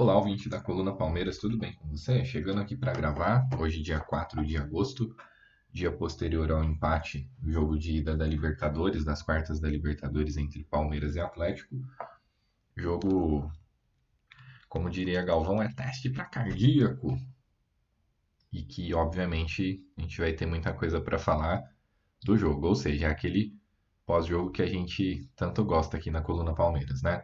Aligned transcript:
Olá, 0.00 0.16
ouvinte 0.16 0.48
da 0.48 0.58
Coluna 0.58 0.96
Palmeiras, 0.96 1.36
tudo 1.36 1.58
bem 1.58 1.74
com 1.74 1.86
você? 1.86 2.24
Chegando 2.24 2.58
aqui 2.58 2.74
para 2.74 2.90
gravar, 2.90 3.46
hoje, 3.58 3.82
dia 3.82 4.00
4 4.00 4.42
de 4.46 4.56
agosto, 4.56 5.14
dia 5.70 5.92
posterior 5.92 6.50
ao 6.50 6.64
empate 6.64 7.30
do 7.38 7.52
jogo 7.52 7.78
de 7.78 7.98
ida 7.98 8.16
da 8.16 8.26
Libertadores, 8.26 9.04
das 9.04 9.20
quartas 9.20 9.60
da 9.60 9.68
Libertadores 9.68 10.38
entre 10.38 10.64
Palmeiras 10.64 11.16
e 11.16 11.20
Atlético. 11.20 11.76
Jogo, 12.74 13.52
como 14.70 14.88
diria 14.88 15.22
Galvão, 15.22 15.60
é 15.60 15.70
teste 15.70 16.08
para 16.08 16.24
cardíaco. 16.24 17.18
E 18.50 18.62
que, 18.62 18.94
obviamente, 18.94 19.84
a 19.98 20.00
gente 20.00 20.18
vai 20.18 20.32
ter 20.32 20.46
muita 20.46 20.72
coisa 20.72 20.98
para 20.98 21.18
falar 21.18 21.62
do 22.24 22.38
jogo, 22.38 22.68
ou 22.68 22.74
seja, 22.74 23.06
é 23.06 23.10
aquele 23.10 23.54
pós-jogo 24.06 24.50
que 24.50 24.62
a 24.62 24.66
gente 24.66 25.30
tanto 25.36 25.62
gosta 25.62 25.98
aqui 25.98 26.10
na 26.10 26.22
Coluna 26.22 26.54
Palmeiras, 26.54 27.02
né? 27.02 27.22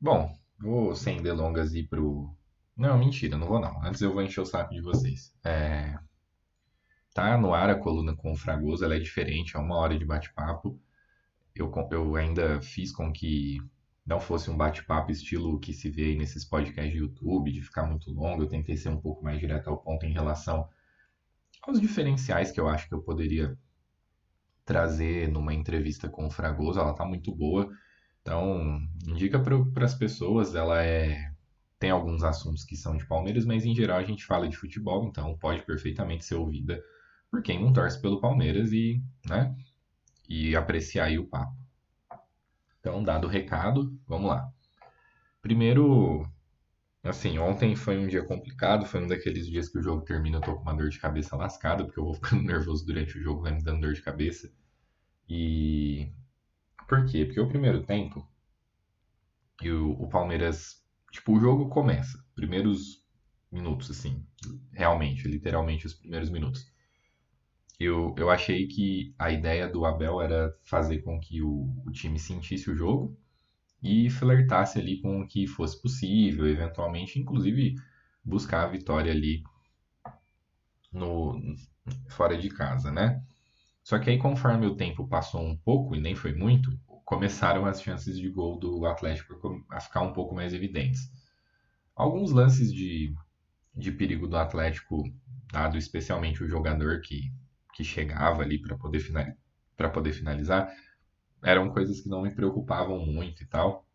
Bom, 0.00 0.42
Vou 0.58 0.94
sem 0.94 1.22
delongas 1.22 1.74
ir 1.74 1.88
pro. 1.88 2.34
Não, 2.76 2.98
mentira, 2.98 3.36
não 3.36 3.46
vou 3.46 3.60
não. 3.60 3.82
Antes 3.84 4.00
eu 4.00 4.12
vou 4.12 4.22
encher 4.22 4.40
o 4.40 4.46
saco 4.46 4.74
de 4.74 4.80
vocês. 4.80 5.32
É... 5.44 5.98
Tá 7.14 7.38
no 7.38 7.54
ar 7.54 7.70
a 7.70 7.78
coluna 7.78 8.16
com 8.16 8.32
o 8.32 8.36
Fragoso, 8.36 8.84
ela 8.84 8.96
é 8.96 8.98
diferente, 8.98 9.56
é 9.56 9.60
uma 9.60 9.76
hora 9.76 9.96
de 9.96 10.04
bate-papo. 10.04 10.80
Eu, 11.54 11.72
eu 11.92 12.16
ainda 12.16 12.60
fiz 12.60 12.90
com 12.90 13.12
que 13.12 13.58
não 14.04 14.20
fosse 14.20 14.50
um 14.50 14.56
bate-papo 14.56 15.10
estilo 15.12 15.58
que 15.60 15.72
se 15.72 15.88
vê 15.88 16.06
aí 16.06 16.16
nesses 16.16 16.44
podcasts 16.44 16.92
de 16.92 16.98
YouTube, 16.98 17.52
de 17.52 17.62
ficar 17.62 17.86
muito 17.86 18.10
longo. 18.10 18.42
Eu 18.42 18.48
tentei 18.48 18.76
ser 18.76 18.88
um 18.88 19.00
pouco 19.00 19.24
mais 19.24 19.38
direto 19.38 19.68
ao 19.70 19.78
ponto 19.78 20.04
em 20.04 20.12
relação 20.12 20.68
aos 21.62 21.80
diferenciais 21.80 22.50
que 22.50 22.60
eu 22.60 22.68
acho 22.68 22.88
que 22.88 22.94
eu 22.94 23.02
poderia 23.02 23.56
trazer 24.64 25.28
numa 25.28 25.54
entrevista 25.54 26.08
com 26.08 26.26
o 26.26 26.30
Fragoso. 26.30 26.80
Ela 26.80 26.94
tá 26.94 27.04
muito 27.04 27.34
boa. 27.34 27.70
Então, 28.24 28.80
indica 29.06 29.38
para 29.38 29.84
as 29.84 29.94
pessoas, 29.94 30.54
ela 30.54 30.82
é 30.82 31.30
tem 31.78 31.90
alguns 31.90 32.24
assuntos 32.24 32.64
que 32.64 32.74
são 32.74 32.96
de 32.96 33.04
Palmeiras, 33.04 33.44
mas 33.44 33.66
em 33.66 33.74
geral 33.74 33.98
a 33.98 34.02
gente 34.02 34.24
fala 34.24 34.48
de 34.48 34.56
futebol, 34.56 35.04
então 35.04 35.36
pode 35.36 35.62
perfeitamente 35.66 36.24
ser 36.24 36.36
ouvida 36.36 36.82
por 37.30 37.42
quem 37.42 37.62
não 37.62 37.74
torce 37.74 38.00
pelo 38.00 38.22
Palmeiras 38.22 38.72
e, 38.72 39.02
né, 39.26 39.54
e 40.26 40.56
apreciar 40.56 41.06
aí 41.06 41.18
o 41.18 41.26
papo. 41.26 41.54
Então, 42.80 43.02
dado 43.02 43.26
o 43.26 43.30
recado, 43.30 43.94
vamos 44.06 44.30
lá. 44.30 44.50
Primeiro, 45.42 46.26
assim, 47.02 47.38
ontem 47.38 47.76
foi 47.76 47.98
um 47.98 48.06
dia 48.06 48.24
complicado, 48.24 48.86
foi 48.86 49.04
um 49.04 49.06
daqueles 49.06 49.46
dias 49.46 49.68
que 49.68 49.78
o 49.78 49.82
jogo 49.82 50.02
termina, 50.06 50.38
eu 50.38 50.40
tô 50.40 50.54
com 50.54 50.62
uma 50.62 50.74
dor 50.74 50.88
de 50.88 50.98
cabeça 50.98 51.36
lascada, 51.36 51.84
porque 51.84 52.00
eu 52.00 52.04
vou 52.04 52.14
ficando 52.14 52.40
nervoso 52.48 52.86
durante 52.86 53.18
o 53.18 53.22
jogo, 53.22 53.42
vai 53.42 53.52
me 53.52 53.62
dando 53.62 53.82
dor 53.82 53.92
de 53.92 54.00
cabeça. 54.00 54.50
E 55.28 56.10
por 56.86 57.06
quê? 57.06 57.24
Porque 57.24 57.40
o 57.40 57.48
primeiro 57.48 57.82
tempo, 57.82 58.26
e 59.62 59.70
o, 59.70 59.92
o, 59.92 60.08
Palmeiras, 60.08 60.82
tipo, 61.10 61.32
o 61.32 61.40
jogo 61.40 61.68
começa, 61.68 62.22
primeiros 62.34 63.04
minutos, 63.50 63.90
assim, 63.90 64.26
realmente, 64.72 65.28
literalmente 65.28 65.86
os 65.86 65.94
primeiros 65.94 66.30
minutos. 66.30 66.72
Eu, 67.78 68.14
eu 68.16 68.30
achei 68.30 68.66
que 68.66 69.14
a 69.18 69.30
ideia 69.30 69.68
do 69.68 69.84
Abel 69.84 70.20
era 70.20 70.56
fazer 70.64 71.02
com 71.02 71.18
que 71.20 71.42
o, 71.42 71.72
o 71.84 71.90
time 71.90 72.18
sentisse 72.18 72.70
o 72.70 72.76
jogo 72.76 73.16
e 73.82 74.08
flertasse 74.08 74.78
ali 74.78 75.00
com 75.00 75.20
o 75.20 75.26
que 75.26 75.46
fosse 75.46 75.80
possível, 75.80 76.46
eventualmente, 76.46 77.18
inclusive, 77.18 77.74
buscar 78.24 78.64
a 78.64 78.68
vitória 78.68 79.12
ali 79.12 79.42
no, 80.92 81.38
fora 82.08 82.38
de 82.38 82.48
casa, 82.48 82.90
né? 82.90 83.22
Só 83.84 83.98
que 84.00 84.10
aí, 84.10 84.18
conforme 84.18 84.66
o 84.66 84.76
tempo 84.76 85.06
passou 85.06 85.42
um 85.42 85.56
pouco, 85.56 85.94
e 85.94 86.00
nem 86.00 86.16
foi 86.16 86.34
muito, 86.34 86.70
começaram 87.04 87.66
as 87.66 87.82
chances 87.82 88.18
de 88.18 88.28
gol 88.30 88.58
do 88.58 88.86
Atlético 88.86 89.64
a 89.70 89.80
ficar 89.80 90.00
um 90.00 90.12
pouco 90.12 90.34
mais 90.34 90.54
evidentes. 90.54 91.12
Alguns 91.96 92.32
lances 92.32 92.72
de, 92.72 93.14
de 93.76 93.92
perigo 93.92 94.26
do 94.28 94.36
Atlético, 94.36 95.04
dado 95.52 95.78
especialmente 95.78 96.42
o 96.44 96.48
jogador 96.48 97.00
que, 97.02 97.32
que 97.74 97.84
chegava 97.84 98.42
ali 98.42 98.60
para 98.60 98.76
poder, 98.76 99.00
final, 99.00 99.26
poder 99.92 100.12
finalizar, 100.12 100.72
eram 101.42 101.70
coisas 101.70 102.00
que 102.00 102.08
não 102.08 102.22
me 102.22 102.34
preocupavam 102.34 103.04
muito 103.06 103.42
e 103.42 103.46
tal. 103.46 103.86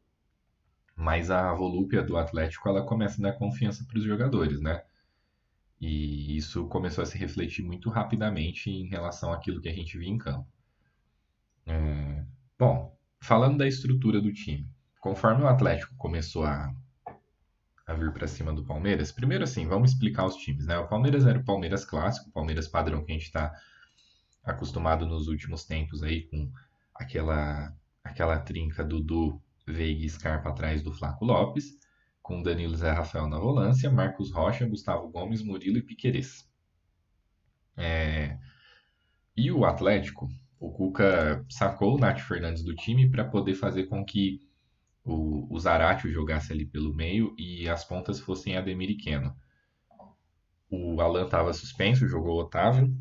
Mas 0.95 1.31
a 1.31 1.51
volúpia 1.53 2.03
do 2.03 2.15
Atlético 2.15 2.69
ela 2.69 2.85
começa 2.85 3.19
a 3.19 3.31
dar 3.31 3.37
confiança 3.39 3.83
para 3.87 3.97
os 3.97 4.03
jogadores, 4.03 4.61
né? 4.61 4.83
E 5.79 6.35
isso 6.35 6.67
começou 6.67 7.03
a 7.03 7.07
se 7.07 7.17
refletir 7.17 7.63
muito 7.63 7.89
rapidamente 7.89 8.69
em 8.69 8.87
relação 8.87 9.31
àquilo 9.31 9.61
que 9.61 9.69
a 9.69 9.73
gente 9.73 9.97
via 9.97 10.09
em 10.09 10.17
campo. 10.17 10.47
É... 11.65 12.25
Bom, 12.57 12.97
falando 13.21 13.57
da 13.57 13.67
estrutura 13.67 14.21
do 14.21 14.33
time, 14.33 14.69
conforme 14.99 15.43
o 15.43 15.47
Atlético 15.47 15.95
começou 15.95 16.43
a, 16.43 16.73
a 17.87 17.93
vir 17.93 18.11
para 18.11 18.27
cima 18.27 18.53
do 18.53 18.65
Palmeiras, 18.65 19.11
primeiro 19.11 19.43
assim, 19.43 19.67
vamos 19.67 19.91
explicar 19.91 20.25
os 20.25 20.35
times, 20.35 20.65
né? 20.65 20.77
O 20.77 20.87
Palmeiras 20.87 21.25
era 21.25 21.39
o 21.39 21.45
Palmeiras 21.45 21.85
clássico, 21.85 22.29
o 22.29 22.33
Palmeiras 22.33 22.67
padrão 22.67 23.03
que 23.03 23.11
a 23.11 23.15
gente 23.15 23.25
está 23.25 23.53
acostumado 24.43 25.05
nos 25.05 25.27
últimos 25.27 25.63
tempos 25.65 26.03
aí 26.03 26.23
com 26.23 26.51
aquela 26.93 27.73
aquela 28.03 28.39
trinca 28.39 28.83
Dudu, 28.83 29.41
Veiga 29.65 30.03
e 30.03 30.09
Scarpa 30.09 30.49
atrás 30.49 30.81
do 30.81 30.91
Flaco 30.91 31.25
Lopes, 31.25 31.77
com 32.29 32.43
Danilo 32.43 32.75
Zé 32.75 32.91
Rafael 32.91 33.27
na 33.27 33.39
volância, 33.39 33.89
Marcos 33.89 34.31
Rocha, 34.31 34.67
Gustavo 34.67 35.09
Gomes, 35.09 35.41
Murilo 35.41 35.79
e 35.79 35.81
Piquerez. 35.81 36.47
É... 37.75 38.37
E 39.35 39.51
o 39.51 39.65
Atlético, 39.65 40.29
o 40.59 40.71
Cuca 40.71 41.43
sacou 41.49 41.95
o 41.95 41.97
Nath 41.97 42.19
Fernandes 42.19 42.63
do 42.63 42.75
time 42.75 43.09
para 43.09 43.25
poder 43.25 43.55
fazer 43.55 43.85
com 43.85 44.05
que 44.05 44.47
o, 45.03 45.51
o 45.51 45.57
Zaratio 45.57 46.11
jogasse 46.11 46.53
ali 46.53 46.67
pelo 46.67 46.93
meio 46.93 47.33
e 47.35 47.67
as 47.67 47.83
pontas 47.83 48.19
fossem 48.19 48.55
Ademir 48.55 48.91
e 48.91 48.95
Keno. 48.97 49.35
O 50.69 51.01
Alan 51.01 51.25
estava 51.25 51.51
suspenso, 51.51 52.07
jogou 52.07 52.35
o 52.35 52.41
Otávio. 52.41 52.95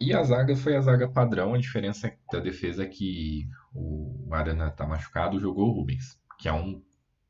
E 0.00 0.12
a 0.12 0.20
zaga 0.24 0.56
foi 0.56 0.74
a 0.74 0.80
zaga 0.80 1.08
padrão, 1.08 1.54
a 1.54 1.58
diferença 1.58 2.12
da 2.32 2.40
defesa 2.40 2.82
é 2.82 2.88
que 2.88 3.48
o 3.72 4.28
Arana 4.32 4.66
está 4.66 4.84
machucado, 4.84 5.38
jogou 5.38 5.68
o 5.68 5.72
Rubens, 5.74 6.20
que 6.40 6.48
é 6.48 6.52
um, 6.52 6.82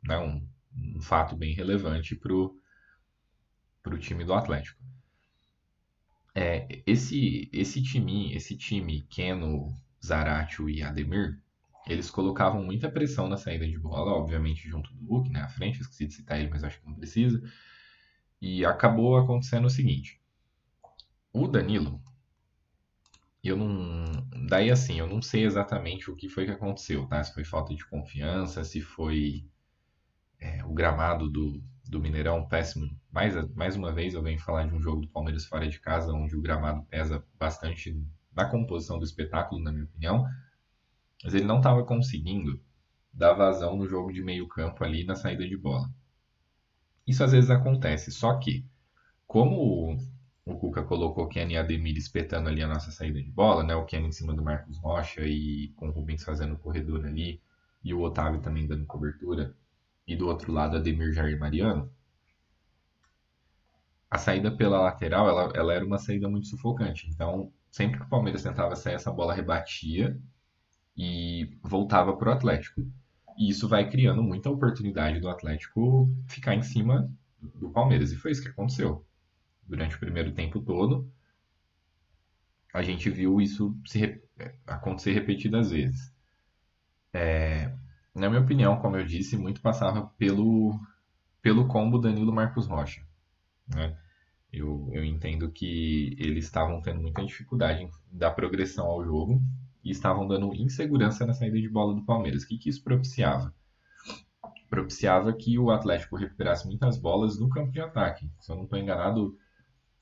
né, 0.02 0.16
um, 0.16 0.42
um 0.76 1.00
fato 1.00 1.36
bem 1.36 1.54
relevante 1.54 2.16
para 2.16 2.34
o 2.34 3.98
time 3.98 4.24
do 4.24 4.34
Atlético. 4.34 4.82
É, 6.34 6.82
esse, 6.86 7.50
esse 7.52 7.82
time, 7.82 8.34
esse 8.34 8.56
time, 8.56 9.02
Keno, 9.10 9.68
Zaratio 10.04 10.68
e 10.68 10.82
Ademir, 10.82 11.38
eles 11.86 12.10
colocavam 12.10 12.64
muita 12.64 12.90
pressão 12.90 13.28
na 13.28 13.36
saída 13.36 13.66
de 13.66 13.78
bola, 13.78 14.12
obviamente 14.12 14.68
junto 14.68 14.92
do 14.94 15.04
Hulk, 15.06 15.30
né, 15.30 15.40
à 15.40 15.48
frente, 15.48 15.80
esqueci 15.80 16.06
de 16.06 16.14
citar 16.14 16.40
ele, 16.40 16.48
mas 16.48 16.64
acho 16.64 16.80
que 16.80 16.86
não 16.86 16.94
precisa. 16.94 17.42
E 18.40 18.64
acabou 18.64 19.16
acontecendo 19.16 19.66
o 19.66 19.70
seguinte: 19.70 20.20
o 21.32 21.46
Danilo, 21.46 22.02
eu 23.42 23.56
não. 23.56 24.04
Daí 24.48 24.70
assim, 24.70 24.98
eu 24.98 25.06
não 25.06 25.20
sei 25.20 25.44
exatamente 25.44 26.10
o 26.10 26.16
que 26.16 26.28
foi 26.28 26.44
que 26.44 26.52
aconteceu, 26.52 27.06
tá? 27.06 27.22
Se 27.22 27.34
foi 27.34 27.44
falta 27.44 27.74
de 27.74 27.84
confiança, 27.86 28.64
se 28.64 28.80
foi 28.80 29.44
é, 30.42 30.64
o 30.64 30.72
gramado 30.74 31.30
do, 31.30 31.62
do 31.88 32.00
Mineirão 32.00 32.46
péssimo. 32.48 32.90
Mais, 33.10 33.34
mais 33.54 33.76
uma 33.76 33.92
vez 33.92 34.14
eu 34.14 34.22
venho 34.22 34.40
falar 34.40 34.66
de 34.66 34.74
um 34.74 34.80
jogo 34.80 35.02
do 35.02 35.08
Palmeiras 35.08 35.46
fora 35.46 35.68
de 35.68 35.78
casa, 35.80 36.12
onde 36.12 36.36
o 36.36 36.42
gramado 36.42 36.82
pesa 36.90 37.24
bastante 37.38 37.96
na 38.34 38.44
composição 38.46 38.98
do 38.98 39.04
espetáculo, 39.04 39.62
na 39.62 39.70
minha 39.70 39.84
opinião. 39.84 40.24
Mas 41.22 41.34
ele 41.34 41.44
não 41.44 41.58
estava 41.58 41.84
conseguindo 41.84 42.60
dar 43.12 43.34
vazão 43.34 43.76
no 43.76 43.86
jogo 43.86 44.12
de 44.12 44.22
meio 44.22 44.48
campo 44.48 44.82
ali 44.82 45.04
na 45.04 45.14
saída 45.14 45.46
de 45.46 45.56
bola. 45.56 45.88
Isso 47.06 47.22
às 47.22 47.32
vezes 47.32 47.50
acontece, 47.50 48.10
só 48.10 48.38
que 48.38 48.66
como 49.26 49.56
o, 49.56 49.96
o 50.44 50.56
Cuca 50.58 50.82
colocou 50.82 51.24
o 51.24 51.28
Kenny 51.28 51.54
e 51.54 51.56
Ademir 51.56 51.96
espetando 51.96 52.48
ali 52.48 52.62
a 52.62 52.68
nossa 52.68 52.90
saída 52.90 53.22
de 53.22 53.30
bola, 53.30 53.62
né? 53.62 53.74
O 53.74 53.84
Kenny 53.84 54.08
em 54.08 54.12
cima 54.12 54.34
do 54.34 54.42
Marcos 54.42 54.78
Rocha 54.78 55.20
e 55.24 55.72
com 55.76 55.88
o 55.88 55.92
Rubens 55.92 56.24
fazendo 56.24 56.54
o 56.54 56.58
corredor 56.58 57.06
ali 57.06 57.40
e 57.84 57.92
o 57.94 58.00
Otávio 58.00 58.40
também 58.40 58.66
dando 58.66 58.86
cobertura 58.86 59.54
e 60.06 60.16
do 60.16 60.26
outro 60.28 60.52
lado 60.52 60.76
Ademir 60.76 61.12
Jair 61.12 61.38
Mariano, 61.38 61.90
a 64.10 64.18
saída 64.18 64.54
pela 64.54 64.80
lateral 64.80 65.28
ela, 65.28 65.52
ela 65.54 65.72
era 65.72 65.84
uma 65.84 65.98
saída 65.98 66.28
muito 66.28 66.46
sufocante. 66.46 67.08
Então, 67.08 67.50
sempre 67.70 67.98
que 67.98 68.04
o 68.04 68.08
Palmeiras 68.08 68.42
tentava 68.42 68.76
sair, 68.76 68.94
essa 68.94 69.10
bola 69.10 69.34
rebatia 69.34 70.20
e 70.96 71.56
voltava 71.62 72.14
para 72.16 72.30
o 72.30 72.32
Atlético. 72.32 72.82
E 73.38 73.48
isso 73.48 73.66
vai 73.66 73.88
criando 73.88 74.22
muita 74.22 74.50
oportunidade 74.50 75.18
do 75.18 75.30
Atlético 75.30 76.08
ficar 76.28 76.54
em 76.54 76.62
cima 76.62 77.10
do 77.40 77.70
Palmeiras. 77.70 78.12
E 78.12 78.16
foi 78.16 78.32
isso 78.32 78.42
que 78.42 78.48
aconteceu. 78.48 79.04
Durante 79.66 79.96
o 79.96 80.00
primeiro 80.00 80.32
tempo 80.32 80.60
todo, 80.60 81.10
a 82.74 82.82
gente 82.82 83.08
viu 83.08 83.40
isso 83.40 83.74
se, 83.86 84.20
acontecer 84.66 85.12
repetidas 85.12 85.70
vezes. 85.70 86.12
É, 87.14 87.72
na 88.14 88.28
minha 88.28 88.42
opinião, 88.42 88.78
como 88.78 88.96
eu 88.96 89.04
disse, 89.04 89.36
muito 89.36 89.60
passava 89.60 90.06
pelo, 90.18 90.78
pelo 91.40 91.66
combo 91.66 91.98
Danilo 91.98 92.32
Marcos 92.32 92.66
Rocha. 92.66 93.02
Né? 93.68 93.96
Eu, 94.52 94.88
eu 94.92 95.02
entendo 95.02 95.50
que 95.50 96.14
eles 96.18 96.44
estavam 96.44 96.80
tendo 96.82 97.00
muita 97.00 97.24
dificuldade 97.24 97.88
dar 98.10 98.32
progressão 98.32 98.86
ao 98.86 99.02
jogo 99.02 99.40
e 99.82 99.90
estavam 99.90 100.28
dando 100.28 100.54
insegurança 100.54 101.24
na 101.24 101.32
saída 101.32 101.58
de 101.58 101.68
bola 101.68 101.94
do 101.94 102.04
Palmeiras. 102.04 102.42
O 102.42 102.48
que, 102.48 102.58
que 102.58 102.68
isso 102.68 102.84
propiciava? 102.84 103.54
Propiciava 104.68 105.32
que 105.32 105.58
o 105.58 105.70
Atlético 105.70 106.16
recuperasse 106.16 106.66
muitas 106.66 106.98
bolas 106.98 107.38
no 107.38 107.48
campo 107.48 107.72
de 107.72 107.80
ataque. 107.80 108.30
Se 108.38 108.52
eu 108.52 108.56
não 108.56 108.64
estou 108.64 108.78
enganado, 108.78 109.36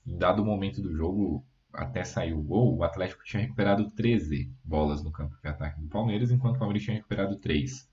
em 0.05 0.19
dado 0.19 0.45
momento 0.45 0.83
do 0.83 0.93
jogo, 0.93 1.45
até 1.73 2.03
sair 2.03 2.35
o 2.35 2.43
gol, 2.43 2.77
o 2.77 2.83
Atlético 2.83 3.25
tinha 3.25 3.43
recuperado 3.43 3.89
13 3.91 4.53
bolas 4.65 5.03
no 5.03 5.13
campo 5.13 5.37
de 5.41 5.49
ataque 5.49 5.81
do 5.81 5.89
Palmeiras, 5.89 6.31
enquanto 6.31 6.57
o 6.57 6.59
Palmeiras 6.59 6.83
tinha 6.83 6.97
recuperado 6.97 7.37
3. 7.37 7.90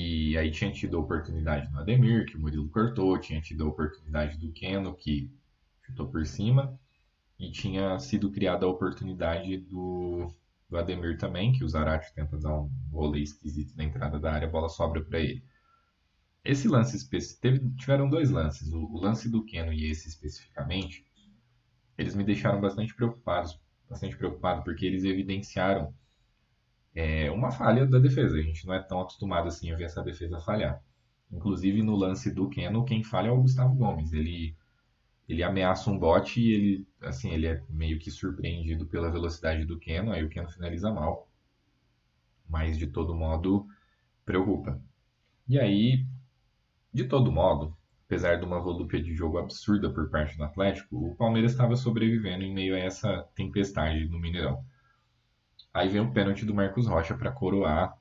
E 0.00 0.38
aí 0.38 0.48
tinha 0.52 0.70
tido 0.70 0.96
a 0.96 1.00
oportunidade 1.00 1.68
no 1.72 1.80
Ademir, 1.80 2.24
que 2.24 2.36
o 2.36 2.40
Murilo 2.40 2.68
cortou, 2.68 3.18
tinha 3.18 3.40
tido 3.40 3.64
a 3.64 3.68
oportunidade 3.68 4.38
do 4.38 4.52
Keno, 4.52 4.94
que 4.94 5.28
chutou 5.82 6.06
por 6.06 6.24
cima, 6.24 6.78
e 7.36 7.50
tinha 7.50 7.98
sido 7.98 8.30
criada 8.30 8.64
a 8.64 8.68
oportunidade 8.68 9.56
do, 9.56 10.32
do 10.70 10.78
Ademir 10.78 11.18
também, 11.18 11.50
que 11.50 11.64
o 11.64 11.68
Zarate 11.68 12.14
tenta 12.14 12.38
dar 12.38 12.60
um 12.60 12.70
rolê 12.92 13.22
esquisito 13.22 13.76
na 13.76 13.82
entrada 13.82 14.20
da 14.20 14.32
área, 14.32 14.46
a 14.46 14.50
bola 14.50 14.68
sobra 14.68 15.02
para 15.02 15.18
ele. 15.18 15.42
Esse 16.44 16.68
lance 16.68 16.96
específico, 16.96 17.68
tiveram 17.74 18.08
dois 18.08 18.30
lances, 18.30 18.72
o, 18.72 18.78
o, 18.78 19.00
lance 19.00 19.28
do 19.28 19.44
Keno 19.44 19.72
e 19.72 19.90
esse 19.90 20.08
especificamente, 20.08 21.04
eles 21.98 22.14
me 22.14 22.22
deixaram 22.22 22.60
bastante 22.60 22.94
preocupados, 22.94 23.58
bastante 23.90 24.16
preocupado, 24.16 24.62
porque 24.62 24.86
eles 24.86 25.02
evidenciaram 25.02 25.92
é, 26.98 27.30
uma 27.30 27.52
falha 27.52 27.86
da 27.86 28.00
defesa. 28.00 28.36
A 28.36 28.42
gente 28.42 28.66
não 28.66 28.74
é 28.74 28.82
tão 28.82 29.00
acostumado 29.00 29.46
assim 29.46 29.70
a 29.70 29.76
ver 29.76 29.84
essa 29.84 30.02
defesa 30.02 30.40
falhar. 30.40 30.82
Inclusive 31.30 31.80
no 31.80 31.94
lance 31.94 32.34
do 32.34 32.48
Keno, 32.48 32.84
quem 32.84 33.04
falha 33.04 33.28
é 33.28 33.30
o 33.30 33.40
Gustavo 33.40 33.76
Gomes. 33.76 34.12
Ele 34.12 34.56
ele 35.28 35.42
ameaça 35.42 35.90
um 35.90 35.98
bote 35.98 36.40
e 36.40 36.52
ele, 36.54 36.88
assim, 37.02 37.30
ele 37.30 37.46
é 37.46 37.62
meio 37.68 37.98
que 37.98 38.10
surpreendido 38.10 38.86
pela 38.86 39.12
velocidade 39.12 39.64
do 39.64 39.78
Keno, 39.78 40.10
aí 40.10 40.24
o 40.24 40.28
Keno 40.28 40.48
finaliza 40.50 40.90
mal. 40.90 41.28
Mas 42.48 42.78
de 42.78 42.86
todo 42.86 43.14
modo 43.14 43.66
preocupa. 44.24 44.80
E 45.46 45.58
aí, 45.60 46.06
de 46.92 47.04
todo 47.04 47.30
modo, 47.30 47.76
apesar 48.06 48.36
de 48.36 48.44
uma 48.44 48.58
volúpia 48.58 49.00
de 49.02 49.14
jogo 49.14 49.38
absurda 49.38 49.90
por 49.92 50.10
parte 50.10 50.36
do 50.36 50.44
Atlético, 50.44 50.96
o 50.96 51.14
Palmeiras 51.14 51.52
estava 51.52 51.76
sobrevivendo 51.76 52.42
em 52.42 52.52
meio 52.52 52.74
a 52.74 52.78
essa 52.78 53.22
tempestade 53.36 54.08
no 54.08 54.18
Mineirão. 54.18 54.64
Aí 55.72 55.88
vem 55.88 56.00
o 56.00 56.12
pênalti 56.12 56.44
do 56.44 56.54
Marcos 56.54 56.86
Rocha 56.86 57.16
para 57.16 57.30
coroar 57.30 57.96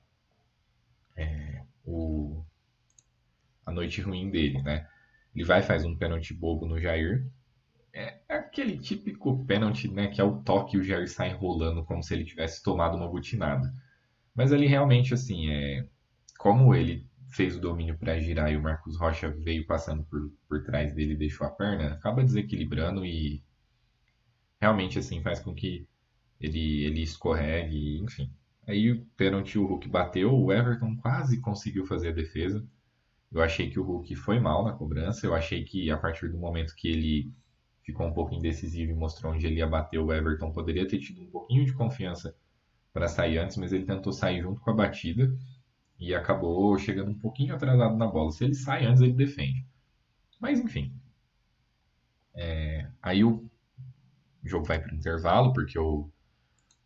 é, 1.16 1.64
o, 1.84 2.44
a 3.66 3.72
noite 3.72 4.02
ruim 4.02 4.30
dele, 4.30 4.62
né? 4.62 4.88
Ele 5.36 5.46
vai 5.46 5.62
faz 5.62 5.86
um 5.86 5.96
pênalti 5.96 6.34
bobo 6.34 6.66
no 6.66 6.80
Jair. 6.80 7.28
É, 7.94 8.20
é 8.30 8.36
aquele 8.36 8.78
típico 8.78 9.46
pênalti, 9.46 9.88
né? 9.88 10.08
Que 10.08 10.22
é 10.22 10.24
o 10.24 10.42
toque 10.42 10.78
e 10.78 10.80
o 10.80 10.84
Jair 10.84 11.10
sai 11.10 11.32
enrolando 11.32 11.86
como 11.86 12.04
se 12.04 12.14
ele 12.14 12.26
tivesse 12.26 12.64
tomado 12.64 12.96
uma 12.98 13.10
butinada. 13.10 13.72
Mas 14.34 14.52
ali 14.54 14.68
realmente, 14.68 15.14
assim, 15.14 15.50
é 15.50 15.88
como 16.38 16.74
ele 16.74 17.08
fez 17.30 17.56
o 17.56 17.60
domínio 17.60 17.98
para 17.98 18.20
girar 18.20 18.52
e 18.52 18.58
o 18.58 18.62
Marcos 18.62 18.98
Rocha 18.98 19.30
veio 19.30 19.66
passando 19.66 20.04
por, 20.06 20.32
por 20.48 20.64
trás 20.64 20.94
dele 20.94 21.14
e 21.14 21.18
deixou 21.18 21.46
a 21.46 21.50
perna, 21.50 21.94
acaba 21.94 22.24
desequilibrando 22.24 23.06
e 23.06 23.44
realmente, 24.62 24.98
assim, 24.98 25.22
faz 25.22 25.40
com 25.40 25.54
que 25.54 25.88
ele, 26.40 26.84
ele 26.86 27.02
escorregue, 27.02 28.00
enfim. 28.00 28.32
Aí 28.68 28.92
o 28.92 29.06
pênalti 29.16 29.58
o 29.58 29.66
Hulk 29.66 29.88
bateu, 29.88 30.34
o 30.34 30.52
Everton 30.52 30.96
quase 30.98 31.40
conseguiu 31.40 31.86
fazer 31.86 32.10
a 32.10 32.14
defesa. 32.14 32.66
Eu 33.32 33.42
achei 33.42 33.70
que 33.70 33.80
o 33.80 33.84
Hulk 33.84 34.16
foi 34.16 34.40
mal 34.40 34.64
na 34.64 34.74
cobrança. 34.74 35.26
Eu 35.26 35.34
achei 35.34 35.64
que 35.64 35.90
a 35.90 35.98
partir 35.98 36.30
do 36.30 36.38
momento 36.38 36.76
que 36.76 36.88
ele 36.88 37.34
ficou 37.84 38.06
um 38.06 38.14
pouco 38.14 38.34
indecisivo 38.34 38.92
e 38.92 38.96
mostrou 38.96 39.34
onde 39.34 39.48
ele 39.48 39.58
ia 39.58 39.68
bater, 39.68 39.98
o 39.98 40.12
Everton 40.12 40.52
poderia 40.52 40.88
ter 40.88 41.00
tido 41.00 41.22
um 41.22 41.30
pouquinho 41.30 41.66
de 41.66 41.74
confiança 41.74 42.36
para 42.94 43.08
sair 43.08 43.38
antes, 43.38 43.58
mas 43.58 43.72
ele 43.72 43.86
tentou 43.86 44.12
sair 44.12 44.42
junto 44.42 44.60
com 44.62 44.72
a 44.72 44.74
batida 44.74 45.34
e 46.00 46.14
acabou 46.14 46.78
chegando 46.78 47.12
um 47.12 47.18
pouquinho 47.18 47.56
atrasado 47.56 47.96
na 47.96 48.08
bola. 48.08 48.32
Se 48.32 48.44
ele 48.44 48.56
sai 48.56 48.86
antes, 48.86 49.02
ele 49.02 49.14
defende. 49.14 49.66
Mas 50.40 50.60
enfim. 50.60 50.94
É... 52.36 52.90
aí 53.02 53.24
o 53.24 53.50
jogo 54.44 54.66
vai 54.66 54.80
para 54.80 54.94
o 54.94 54.96
intervalo, 54.96 55.54
porque 55.54 55.78
o, 55.80 56.10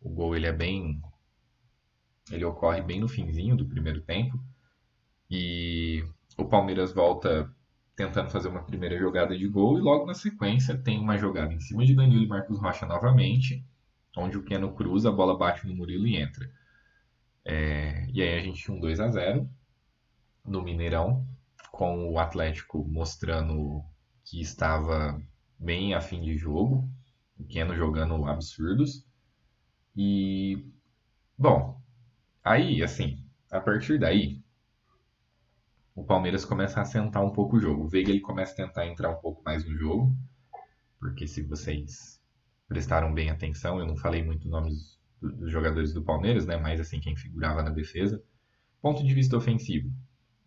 o 0.02 0.10
gol 0.10 0.36
ele 0.36 0.46
é 0.46 0.52
bem. 0.52 1.00
Ele 2.30 2.44
ocorre 2.44 2.82
bem 2.82 3.00
no 3.00 3.08
finzinho 3.08 3.56
do 3.56 3.66
primeiro 3.66 4.00
tempo. 4.02 4.38
E 5.30 6.04
o 6.36 6.44
Palmeiras 6.44 6.92
volta 6.92 7.50
tentando 7.96 8.30
fazer 8.30 8.48
uma 8.48 8.62
primeira 8.62 8.98
jogada 8.98 9.36
de 9.36 9.46
gol 9.46 9.78
e 9.78 9.80
logo 9.80 10.06
na 10.06 10.14
sequência 10.14 10.76
tem 10.76 10.98
uma 10.98 11.18
jogada 11.18 11.52
em 11.52 11.60
cima 11.60 11.84
de 11.84 11.94
Danilo 11.94 12.22
e 12.22 12.28
Marcos 12.28 12.58
Rocha 12.58 12.86
novamente, 12.86 13.64
onde 14.16 14.38
o 14.38 14.42
Keno 14.42 14.74
cruza, 14.74 15.08
a 15.08 15.12
bola 15.12 15.36
bate 15.36 15.66
no 15.66 15.74
Murilo 15.74 16.06
e 16.06 16.16
entra. 16.16 16.50
É, 17.44 18.06
e 18.12 18.22
aí 18.22 18.38
a 18.38 18.42
gente 18.42 18.62
tinha 18.62 18.76
um 18.76 18.80
2 18.80 19.00
a 19.00 19.08
0 19.08 19.48
no 20.44 20.62
Mineirão, 20.62 21.26
com 21.70 22.10
o 22.10 22.18
Atlético 22.18 22.84
mostrando 22.84 23.82
que 24.24 24.40
estava 24.40 25.20
bem 25.58 25.94
a 25.94 26.00
fim 26.00 26.22
de 26.22 26.36
jogo, 26.36 26.88
o 27.38 27.44
Keno 27.44 27.74
jogando 27.74 28.26
absurdos. 28.26 29.06
E, 29.96 30.70
bom, 31.38 31.80
aí, 32.44 32.82
assim, 32.82 33.24
a 33.50 33.60
partir 33.60 33.98
daí, 33.98 34.42
o 35.94 36.04
Palmeiras 36.04 36.44
começa 36.44 36.80
a 36.80 36.84
sentar 36.84 37.24
um 37.24 37.30
pouco 37.30 37.56
o 37.56 37.60
jogo. 37.60 37.84
O 37.84 37.88
Veiga 37.88 38.10
ele 38.10 38.20
começa 38.20 38.52
a 38.52 38.66
tentar 38.66 38.86
entrar 38.86 39.10
um 39.10 39.20
pouco 39.20 39.42
mais 39.44 39.64
no 39.64 39.74
jogo, 39.76 40.14
porque 40.98 41.26
se 41.26 41.42
vocês 41.42 42.20
prestaram 42.68 43.12
bem 43.14 43.30
atenção, 43.30 43.78
eu 43.80 43.86
não 43.86 43.96
falei 43.96 44.22
muito 44.24 44.48
nomes 44.48 44.98
dos 45.20 45.50
jogadores 45.50 45.92
do 45.92 46.02
Palmeiras, 46.04 46.46
né? 46.46 46.56
Mas 46.56 46.80
assim 46.80 47.00
quem 47.00 47.16
figurava 47.16 47.62
na 47.62 47.70
defesa. 47.70 48.22
Ponto 48.82 49.04
de 49.04 49.14
vista 49.14 49.36
ofensivo, 49.36 49.90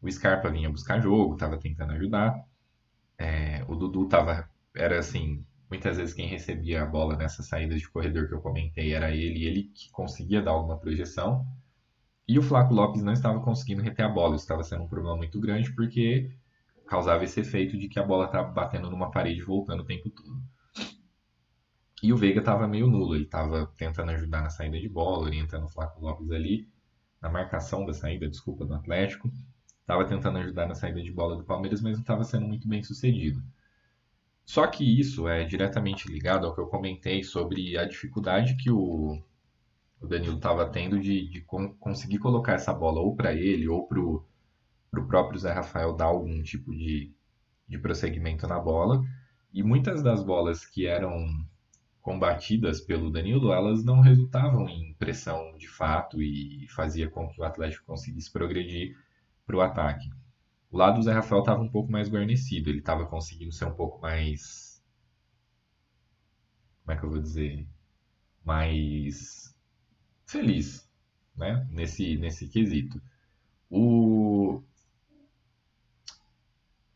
o 0.01 0.11
Scarpa 0.11 0.51
vinha 0.51 0.69
buscar 0.69 1.01
jogo, 1.01 1.35
estava 1.35 1.59
tentando 1.59 1.93
ajudar. 1.93 2.35
É, 3.17 3.63
o 3.67 3.75
Dudu 3.75 4.07
tava, 4.07 4.49
era 4.75 4.99
assim, 4.99 5.45
muitas 5.69 5.97
vezes 5.97 6.13
quem 6.13 6.27
recebia 6.27 6.83
a 6.83 6.85
bola 6.85 7.15
nessa 7.15 7.43
saída 7.43 7.75
de 7.75 7.89
corredor 7.89 8.27
que 8.27 8.33
eu 8.33 8.41
comentei 8.41 8.93
era 8.93 9.11
ele, 9.11 9.45
ele 9.45 9.63
que 9.73 9.89
conseguia 9.91 10.41
dar 10.41 10.51
alguma 10.51 10.77
projeção. 10.77 11.45
E 12.27 12.39
o 12.39 12.41
Flaco 12.41 12.73
Lopes 12.73 13.03
não 13.03 13.13
estava 13.13 13.39
conseguindo 13.41 13.81
reter 13.81 14.05
a 14.05 14.09
bola. 14.09 14.35
Isso 14.35 14.45
estava 14.45 14.63
sendo 14.63 14.83
um 14.83 14.87
problema 14.87 15.15
muito 15.15 15.39
grande 15.39 15.73
porque 15.73 16.31
causava 16.87 17.23
esse 17.23 17.39
efeito 17.39 17.77
de 17.77 17.87
que 17.87 17.99
a 17.99 18.03
bola 18.03 18.25
estava 18.25 18.51
batendo 18.51 18.89
numa 18.89 19.11
parede 19.11 19.41
e 19.41 19.43
voltando 19.43 19.81
o 19.81 19.85
tempo 19.85 20.09
todo. 20.09 20.41
E 22.01 22.13
o 22.13 22.17
Veiga 22.17 22.39
estava 22.39 22.67
meio 22.67 22.87
nulo. 22.87 23.15
Ele 23.15 23.25
estava 23.25 23.67
tentando 23.77 24.11
ajudar 24.11 24.41
na 24.41 24.49
saída 24.49 24.79
de 24.79 24.89
bola, 24.89 25.25
orientando 25.25 25.65
o 25.65 25.69
Flaco 25.69 26.01
Lopes 26.01 26.31
ali, 26.31 26.67
na 27.21 27.29
marcação 27.29 27.85
da 27.85 27.93
saída, 27.93 28.27
desculpa, 28.27 28.65
do 28.65 28.73
Atlético. 28.73 29.31
Estava 29.81 30.05
tentando 30.05 30.39
ajudar 30.39 30.67
na 30.67 30.75
saída 30.75 31.01
de 31.01 31.11
bola 31.11 31.35
do 31.35 31.43
Palmeiras, 31.43 31.81
mas 31.81 31.93
não 31.93 32.01
estava 32.01 32.23
sendo 32.23 32.47
muito 32.47 32.67
bem 32.67 32.83
sucedido. 32.83 33.41
Só 34.45 34.67
que 34.67 34.83
isso 34.99 35.27
é 35.27 35.43
diretamente 35.43 36.07
ligado 36.07 36.45
ao 36.45 36.53
que 36.53 36.61
eu 36.61 36.67
comentei 36.67 37.23
sobre 37.23 37.77
a 37.77 37.85
dificuldade 37.85 38.55
que 38.55 38.71
o 38.71 39.21
o 40.05 40.07
Danilo 40.07 40.35
estava 40.35 40.69
tendo 40.69 40.99
de, 40.99 41.27
de 41.27 41.41
conseguir 41.79 42.19
colocar 42.19 42.53
essa 42.53 42.73
bola 42.73 43.01
ou 43.01 43.15
para 43.15 43.33
ele 43.33 43.67
ou 43.67 43.87
para 43.87 43.99
o 43.99 45.07
próprio 45.07 45.39
Zé 45.39 45.51
Rafael 45.51 45.95
dar 45.95 46.05
algum 46.05 46.41
tipo 46.43 46.71
de, 46.71 47.11
de 47.67 47.77
prosseguimento 47.77 48.47
na 48.47 48.59
bola. 48.59 49.03
E 49.51 49.63
muitas 49.63 50.03
das 50.03 50.23
bolas 50.23 50.65
que 50.65 50.85
eram 50.85 51.25
combatidas 52.01 52.81
pelo 52.81 53.09
Danilo, 53.09 53.51
elas 53.51 53.83
não 53.83 53.99
resultavam 53.99 54.69
em 54.69 54.93
pressão 54.93 55.55
de 55.57 55.67
fato 55.67 56.21
e 56.21 56.67
fazia 56.69 57.09
com 57.09 57.27
que 57.27 57.41
o 57.41 57.43
Atlético 57.43 57.85
conseguisse 57.85 58.31
progredir 58.31 58.95
para 59.45 59.55
o 59.55 59.61
ataque. 59.61 60.07
O 60.75 60.77
lado 60.77 60.97
do 60.97 61.03
Zé 61.03 61.13
Rafael 61.13 61.39
estava 61.39 61.61
um 61.61 61.69
pouco 61.69 61.89
mais 61.89 62.09
guarnecido, 62.09 62.69
ele 62.69 62.79
estava 62.79 63.05
conseguindo 63.05 63.53
ser 63.53 63.63
um 63.63 63.73
pouco 63.73 64.01
mais. 64.01 64.83
Como 66.83 66.93
é 66.93 66.99
que 66.99 67.05
eu 67.05 67.09
vou 67.09 67.21
dizer? 67.21 67.65
Mais 68.43 69.55
feliz, 70.25 70.85
né? 71.33 71.65
Nesse, 71.71 72.17
nesse 72.17 72.49
quesito. 72.49 73.01
O, 73.69 74.61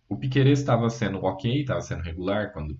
o 0.09 0.19
estava 0.21 0.89
sendo 0.89 1.23
ok, 1.23 1.61
estava 1.61 1.79
sendo 1.79 2.03
regular, 2.03 2.51
quando, 2.51 2.77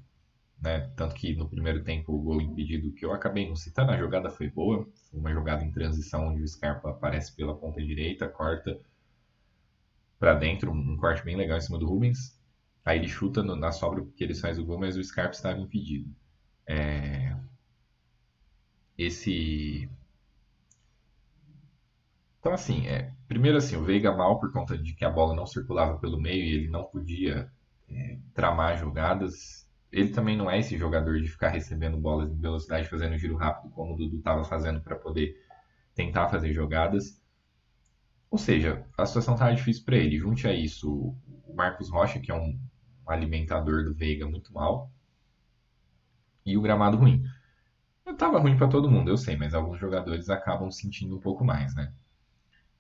né, 0.62 0.82
tanto 0.98 1.16
que 1.16 1.34
no 1.34 1.48
primeiro 1.48 1.82
tempo 1.82 2.12
o 2.12 2.22
gol 2.22 2.42
impedido 2.42 2.92
que 2.92 3.06
eu 3.06 3.14
acabei 3.14 3.48
não 3.48 3.56
citando, 3.56 3.94
a 3.94 3.98
jogada 3.98 4.30
foi 4.30 4.50
boa, 4.50 4.86
foi 5.10 5.18
uma 5.18 5.32
jogada 5.32 5.64
em 5.64 5.72
transição 5.72 6.28
onde 6.28 6.44
o 6.44 6.48
Scarpa 6.48 6.90
aparece 6.90 7.34
pela 7.38 7.56
ponta 7.56 7.82
direita, 7.82 8.28
corta 8.28 8.78
para 10.20 10.34
dentro, 10.34 10.72
um 10.72 10.98
corte 10.98 11.24
bem 11.24 11.38
legal 11.38 11.58
em 11.58 11.62
cima 11.62 11.80
do 11.80 11.88
Rubens. 11.88 12.38
Aí 12.84 13.00
ele 13.00 13.08
chuta 13.08 13.42
no, 13.42 13.56
na 13.56 13.72
sobra 13.72 14.04
porque 14.04 14.24
ele 14.24 14.36
faz 14.36 14.60
o 14.60 14.66
gol, 14.66 14.78
mas 14.78 14.98
o 14.98 15.04
Scarpa 15.04 15.34
estava 15.34 15.60
impedido. 15.60 16.14
É... 16.68 17.36
Esse. 18.98 19.90
Então, 22.40 22.52
assim, 22.54 22.88
é... 22.88 23.14
primeiro, 23.28 23.58
assim, 23.58 23.78
o 23.78 23.84
Veiga 23.84 24.12
mal 24.12 24.40
por 24.40 24.52
conta 24.52 24.78
de 24.78 24.94
que 24.94 25.06
a 25.06 25.10
bola 25.10 25.34
não 25.34 25.46
circulava 25.46 25.98
pelo 26.00 26.20
meio 26.20 26.44
e 26.44 26.54
ele 26.54 26.68
não 26.70 26.84
podia 26.84 27.50
é, 27.90 28.18
tramar 28.34 28.78
jogadas. 28.78 29.68
Ele 29.92 30.10
também 30.10 30.38
não 30.38 30.50
é 30.50 30.60
esse 30.60 30.78
jogador 30.78 31.20
de 31.20 31.28
ficar 31.28 31.50
recebendo 31.50 31.98
bolas 31.98 32.32
em 32.32 32.40
velocidade, 32.40 32.88
fazendo 32.90 33.18
giro 33.18 33.36
rápido, 33.36 33.72
como 33.72 33.94
o 33.94 33.98
Dudu 33.98 34.18
estava 34.18 34.44
fazendo 34.44 34.82
para 34.82 34.96
poder 34.96 35.36
tentar 35.96 36.30
fazer 36.30 36.54
jogadas. 36.54 37.20
Ou 38.32 38.38
seja, 38.38 38.86
a 38.98 39.06
situação 39.06 39.34
estava 39.34 39.56
difícil 39.56 39.84
para 39.84 39.98
ele. 39.98 40.18
Junte 40.20 40.48
a 40.48 40.54
isso 40.54 41.16
o 41.48 41.54
Marcos 41.56 41.90
Rocha, 41.90 42.20
que 42.20 42.32
é 42.32 42.36
um 42.36 42.60
alimentador 43.08 43.84
do 43.84 43.94
Veiga 43.94 44.28
muito 44.28 44.54
mal, 44.54 44.92
e 46.46 46.58
o 46.58 46.62
gramado 46.62 46.98
ruim. 46.98 47.24
Tava 48.18 48.40
ruim 48.40 48.58
para 48.58 48.68
todo 48.68 48.90
mundo, 48.90 49.10
eu 49.10 49.18
sei, 49.18 49.36
mas 49.36 49.54
alguns 49.54 49.80
jogadores 49.80 50.30
acabam 50.30 50.72
sentindo 50.72 51.16
um 51.16 51.20
pouco 51.20 51.44
mais, 51.44 51.76
né? 51.76 51.94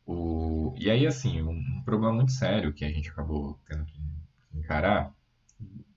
O... 0.06 0.74
E 0.78 0.90
aí, 0.90 1.06
assim, 1.06 1.42
um, 1.42 1.52
um 1.52 1.84
problema 1.84 2.14
muito 2.14 2.32
sério 2.32 2.74
que 2.74 2.84
a 2.84 2.90
gente 2.90 3.10
acabou 3.10 3.60
tendo 3.68 3.86
que 3.86 4.00
encarar, 4.54 5.14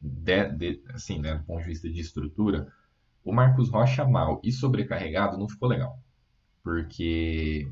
de, 0.01 0.49
de, 0.51 0.83
assim, 0.93 1.19
né, 1.19 1.35
do 1.35 1.45
ponto 1.45 1.61
de 1.61 1.69
vista 1.69 1.89
de 1.89 2.01
estrutura, 2.01 2.71
o 3.25 3.33
Marcos 3.33 3.71
Rocha 3.71 4.05
mal 4.05 4.41
e 4.45 4.53
sobrecarregado 4.53 5.39
não 5.39 5.49
ficou 5.49 5.69
legal. 5.69 5.99
Porque 6.63 7.71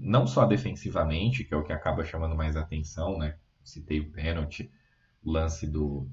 não 0.00 0.26
só 0.26 0.46
defensivamente, 0.46 1.44
que 1.44 1.52
é 1.52 1.56
o 1.56 1.62
que 1.62 1.72
acaba 1.72 2.04
chamando 2.04 2.34
mais 2.34 2.56
atenção, 2.56 3.18
né? 3.18 3.36
Citei 3.62 4.00
o 4.00 4.10
pênalti, 4.10 4.70
o 5.22 5.30
lance 5.30 5.66
do, 5.66 6.08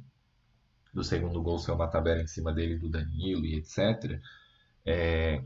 do 0.94 1.04
segundo 1.04 1.42
gol 1.42 1.58
ser 1.58 1.72
uma 1.72 1.88
tabela 1.88 2.22
em 2.22 2.28
cima 2.28 2.54
dele 2.54 2.78
do 2.78 2.90
Danilo 2.90 3.46
e 3.46 3.56
etc. 3.56 4.20
É, 4.86 5.42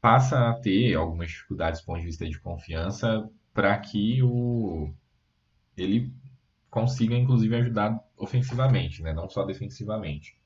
passa 0.00 0.50
a 0.50 0.54
ter 0.54 0.94
algumas 0.94 1.30
dificuldades 1.30 1.80
do 1.80 1.86
ponto 1.86 2.00
de 2.00 2.06
vista 2.06 2.28
de 2.28 2.38
confiança 2.40 3.30
para 3.54 3.78
que 3.78 4.22
o 4.22 4.92
ele 5.76 6.12
consiga 6.68 7.16
inclusive 7.16 7.54
ajudar 7.56 7.98
ofensivamente, 8.16 9.02
né? 9.02 9.12
não 9.12 9.28
só 9.28 9.44
defensivamente. 9.44 10.36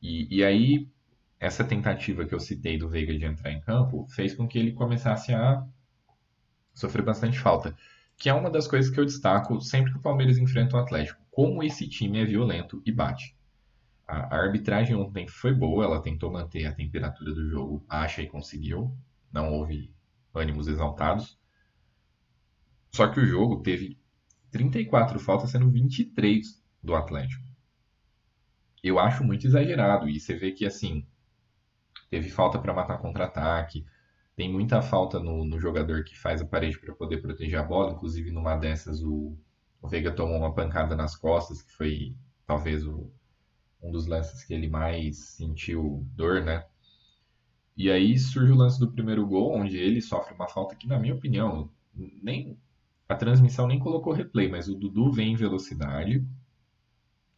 E, 0.00 0.38
e 0.38 0.44
aí 0.44 0.88
essa 1.38 1.64
tentativa 1.64 2.24
que 2.24 2.34
eu 2.34 2.40
citei 2.40 2.78
do 2.78 2.88
Veiga 2.88 3.16
de 3.16 3.24
entrar 3.24 3.52
em 3.52 3.60
campo 3.60 4.06
fez 4.08 4.34
com 4.34 4.46
que 4.46 4.58
ele 4.58 4.72
começasse 4.72 5.32
a 5.32 5.66
sofrer 6.74 7.02
bastante 7.02 7.38
falta 7.38 7.76
que 8.20 8.28
é 8.28 8.34
uma 8.34 8.50
das 8.50 8.68
coisas 8.68 8.92
que 8.92 9.00
eu 9.00 9.06
destaco 9.06 9.62
sempre 9.62 9.92
que 9.92 9.96
o 9.96 10.02
Palmeiras 10.02 10.36
enfrenta 10.36 10.76
o 10.76 10.78
Atlético, 10.78 11.24
como 11.30 11.62
esse 11.62 11.88
time 11.88 12.20
é 12.20 12.24
violento 12.26 12.82
e 12.84 12.92
bate. 12.92 13.34
A, 14.06 14.36
arbitragem 14.36 14.94
ontem 14.94 15.26
foi 15.26 15.54
boa, 15.54 15.84
ela 15.86 16.02
tentou 16.02 16.30
manter 16.30 16.66
a 16.66 16.74
temperatura 16.74 17.32
do 17.32 17.48
jogo 17.48 17.82
baixa 17.88 18.20
e 18.20 18.28
conseguiu, 18.28 18.94
não 19.32 19.54
houve 19.54 19.90
ânimos 20.34 20.68
exaltados. 20.68 21.38
Só 22.92 23.08
que 23.08 23.18
o 23.18 23.24
jogo 23.26 23.62
teve 23.62 23.98
34 24.50 25.18
faltas, 25.18 25.50
sendo 25.50 25.70
23 25.70 26.62
do 26.82 26.94
Atlético. 26.94 27.42
Eu 28.82 28.98
acho 28.98 29.24
muito 29.24 29.46
exagerado, 29.46 30.06
e 30.10 30.20
você 30.20 30.34
vê 30.34 30.52
que 30.52 30.66
assim, 30.66 31.06
teve 32.10 32.28
falta 32.28 32.58
para 32.58 32.74
matar 32.74 32.98
contra-ataque, 32.98 33.86
tem 34.40 34.50
muita 34.50 34.80
falta 34.80 35.20
no, 35.20 35.44
no 35.44 35.60
jogador 35.60 36.02
que 36.02 36.18
faz 36.18 36.40
a 36.40 36.46
parede 36.46 36.80
para 36.80 36.94
poder 36.94 37.20
proteger 37.20 37.60
a 37.60 37.62
bola. 37.62 37.92
Inclusive, 37.92 38.30
numa 38.30 38.56
dessas, 38.56 39.02
o, 39.02 39.36
o 39.82 39.86
Veiga 39.86 40.10
tomou 40.10 40.38
uma 40.38 40.54
pancada 40.54 40.96
nas 40.96 41.14
costas, 41.14 41.60
que 41.60 41.70
foi 41.72 42.16
talvez 42.46 42.86
o, 42.86 43.12
um 43.82 43.92
dos 43.92 44.06
lances 44.06 44.42
que 44.42 44.54
ele 44.54 44.66
mais 44.66 45.18
sentiu 45.18 46.08
dor, 46.14 46.42
né? 46.42 46.64
E 47.76 47.90
aí 47.90 48.18
surge 48.18 48.50
o 48.50 48.56
lance 48.56 48.80
do 48.80 48.90
primeiro 48.90 49.26
gol, 49.26 49.54
onde 49.54 49.76
ele 49.76 50.00
sofre 50.00 50.32
uma 50.32 50.48
falta 50.48 50.74
que, 50.74 50.86
na 50.86 50.98
minha 50.98 51.14
opinião, 51.14 51.70
nem 51.94 52.58
a 53.06 53.14
transmissão 53.14 53.66
nem 53.66 53.78
colocou 53.78 54.14
replay, 54.14 54.48
mas 54.48 54.70
o 54.70 54.74
Dudu 54.74 55.12
vem 55.12 55.34
em 55.34 55.36
velocidade, 55.36 56.26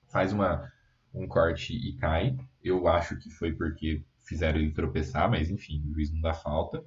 faz 0.07 0.33
uma, 0.33 0.71
um 1.13 1.27
corte 1.27 1.75
e 1.75 1.97
cai. 1.97 2.37
Eu 2.63 2.87
acho 2.87 3.19
que 3.19 3.29
foi 3.29 3.53
porque 3.53 4.05
fizeram 4.21 4.61
ele 4.61 4.71
tropeçar, 4.71 5.29
mas 5.29 5.51
enfim, 5.51 5.83
o 5.85 5.95
juiz 5.95 6.13
não 6.13 6.21
dá 6.21 6.33
falta. 6.33 6.85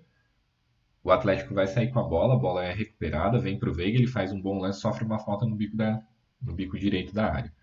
O 1.06 1.12
Atlético 1.12 1.54
vai 1.54 1.68
sair 1.68 1.92
com 1.92 2.00
a 2.00 2.04
bola, 2.04 2.34
a 2.34 2.38
bola 2.38 2.66
é 2.66 2.74
recuperada, 2.74 3.38
vem 3.38 3.60
para 3.60 3.70
o 3.70 3.74
Veiga, 3.74 3.96
ele 3.96 4.08
faz 4.08 4.34
um 4.34 4.42
bom 4.42 4.58
lance, 4.58 4.82
sofre 4.82 5.06
uma 5.06 5.20
falta 5.20 5.46
no 5.46 5.56
bico, 5.56 5.78
da, 5.78 6.04
no 6.42 6.52
bico 6.52 6.80
direito 6.80 7.14
da 7.14 7.32
área. 7.32 7.54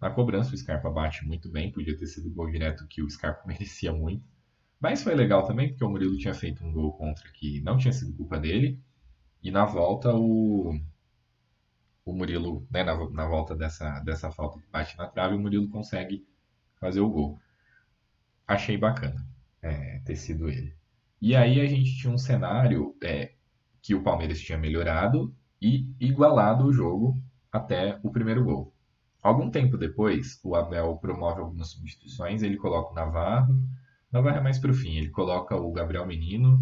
Na 0.00 0.10
cobrança, 0.10 0.54
o 0.54 0.56
Scarpa 0.56 0.88
bate 0.88 1.26
muito 1.26 1.50
bem, 1.50 1.72
podia 1.72 1.98
ter 1.98 2.06
sido 2.06 2.30
gol 2.30 2.48
direto 2.48 2.86
que 2.86 3.02
o 3.02 3.10
Scarpa 3.10 3.42
merecia 3.48 3.92
muito. 3.92 4.24
Mas 4.80 5.02
foi 5.02 5.16
legal 5.16 5.44
também, 5.44 5.70
porque 5.70 5.84
o 5.84 5.90
Murilo 5.90 6.16
tinha 6.16 6.34
feito 6.34 6.64
um 6.64 6.72
gol 6.72 6.92
contra 6.92 7.28
que 7.32 7.60
não 7.62 7.76
tinha 7.76 7.92
sido 7.92 8.12
culpa 8.14 8.38
dele. 8.38 8.80
E 9.42 9.50
na 9.50 9.64
volta, 9.64 10.14
o, 10.14 10.78
o 12.04 12.12
Murilo, 12.12 12.64
né, 12.70 12.84
na, 12.84 13.10
na 13.10 13.26
volta 13.26 13.56
dessa, 13.56 13.98
dessa 14.00 14.30
falta 14.30 14.60
que 14.60 14.70
bate 14.70 14.96
na 14.96 15.08
trave, 15.08 15.34
o 15.34 15.40
Murilo 15.40 15.68
consegue 15.68 16.24
fazer 16.78 17.00
o 17.00 17.10
gol 17.10 17.40
achei 18.46 18.76
bacana 18.76 19.26
é, 19.62 19.98
ter 20.00 20.16
sido 20.16 20.48
ele. 20.48 20.76
E 21.24 21.34
aí 21.34 21.58
a 21.58 21.66
gente 21.66 21.96
tinha 21.96 22.12
um 22.12 22.18
cenário 22.18 22.94
é, 23.02 23.32
que 23.80 23.94
o 23.94 24.02
Palmeiras 24.02 24.38
tinha 24.38 24.58
melhorado 24.58 25.34
e 25.58 25.90
igualado 25.98 26.66
o 26.66 26.72
jogo 26.72 27.18
até 27.50 27.98
o 28.02 28.12
primeiro 28.12 28.44
gol. 28.44 28.74
Algum 29.22 29.50
tempo 29.50 29.78
depois, 29.78 30.38
o 30.44 30.54
Abel 30.54 30.98
promove 30.98 31.40
algumas 31.40 31.70
substituições, 31.70 32.42
ele 32.42 32.58
coloca 32.58 32.92
o 32.92 32.94
Navarro, 32.94 33.58
Navarro 34.12 34.36
é 34.36 34.40
mais 34.42 34.58
para 34.58 34.70
o 34.70 34.74
fim, 34.74 34.98
ele 34.98 35.08
coloca 35.08 35.56
o 35.56 35.72
Gabriel 35.72 36.06
Menino 36.06 36.60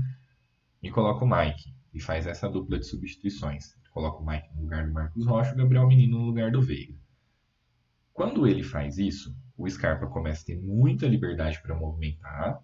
e 0.81 0.93
coloca 0.93 1.25
o 1.25 1.29
Mike, 1.29 1.75
e 1.93 1.99
faz 1.99 2.29
essa 2.29 2.49
dupla 2.49 2.79
de 2.79 2.87
substituições. 2.87 3.75
Ele 3.75 3.91
coloca 3.91 4.23
o 4.23 4.25
Mike 4.25 4.55
no 4.55 4.63
lugar 4.63 4.87
do 4.87 4.93
Marcos 4.93 5.27
Rocha 5.27 5.55
o 5.55 5.57
Gabriel 5.57 5.89
Menino 5.89 6.21
no 6.21 6.27
lugar 6.27 6.53
do 6.53 6.63
Veiga. 6.63 6.95
Quando 8.13 8.47
ele 8.47 8.63
faz 8.63 8.97
isso, 8.97 9.35
o 9.59 9.69
Scarpa 9.69 10.07
começa 10.07 10.43
a 10.43 10.47
ter 10.47 10.63
muita 10.63 11.09
liberdade 11.09 11.61
para 11.61 11.75
movimentar. 11.75 12.63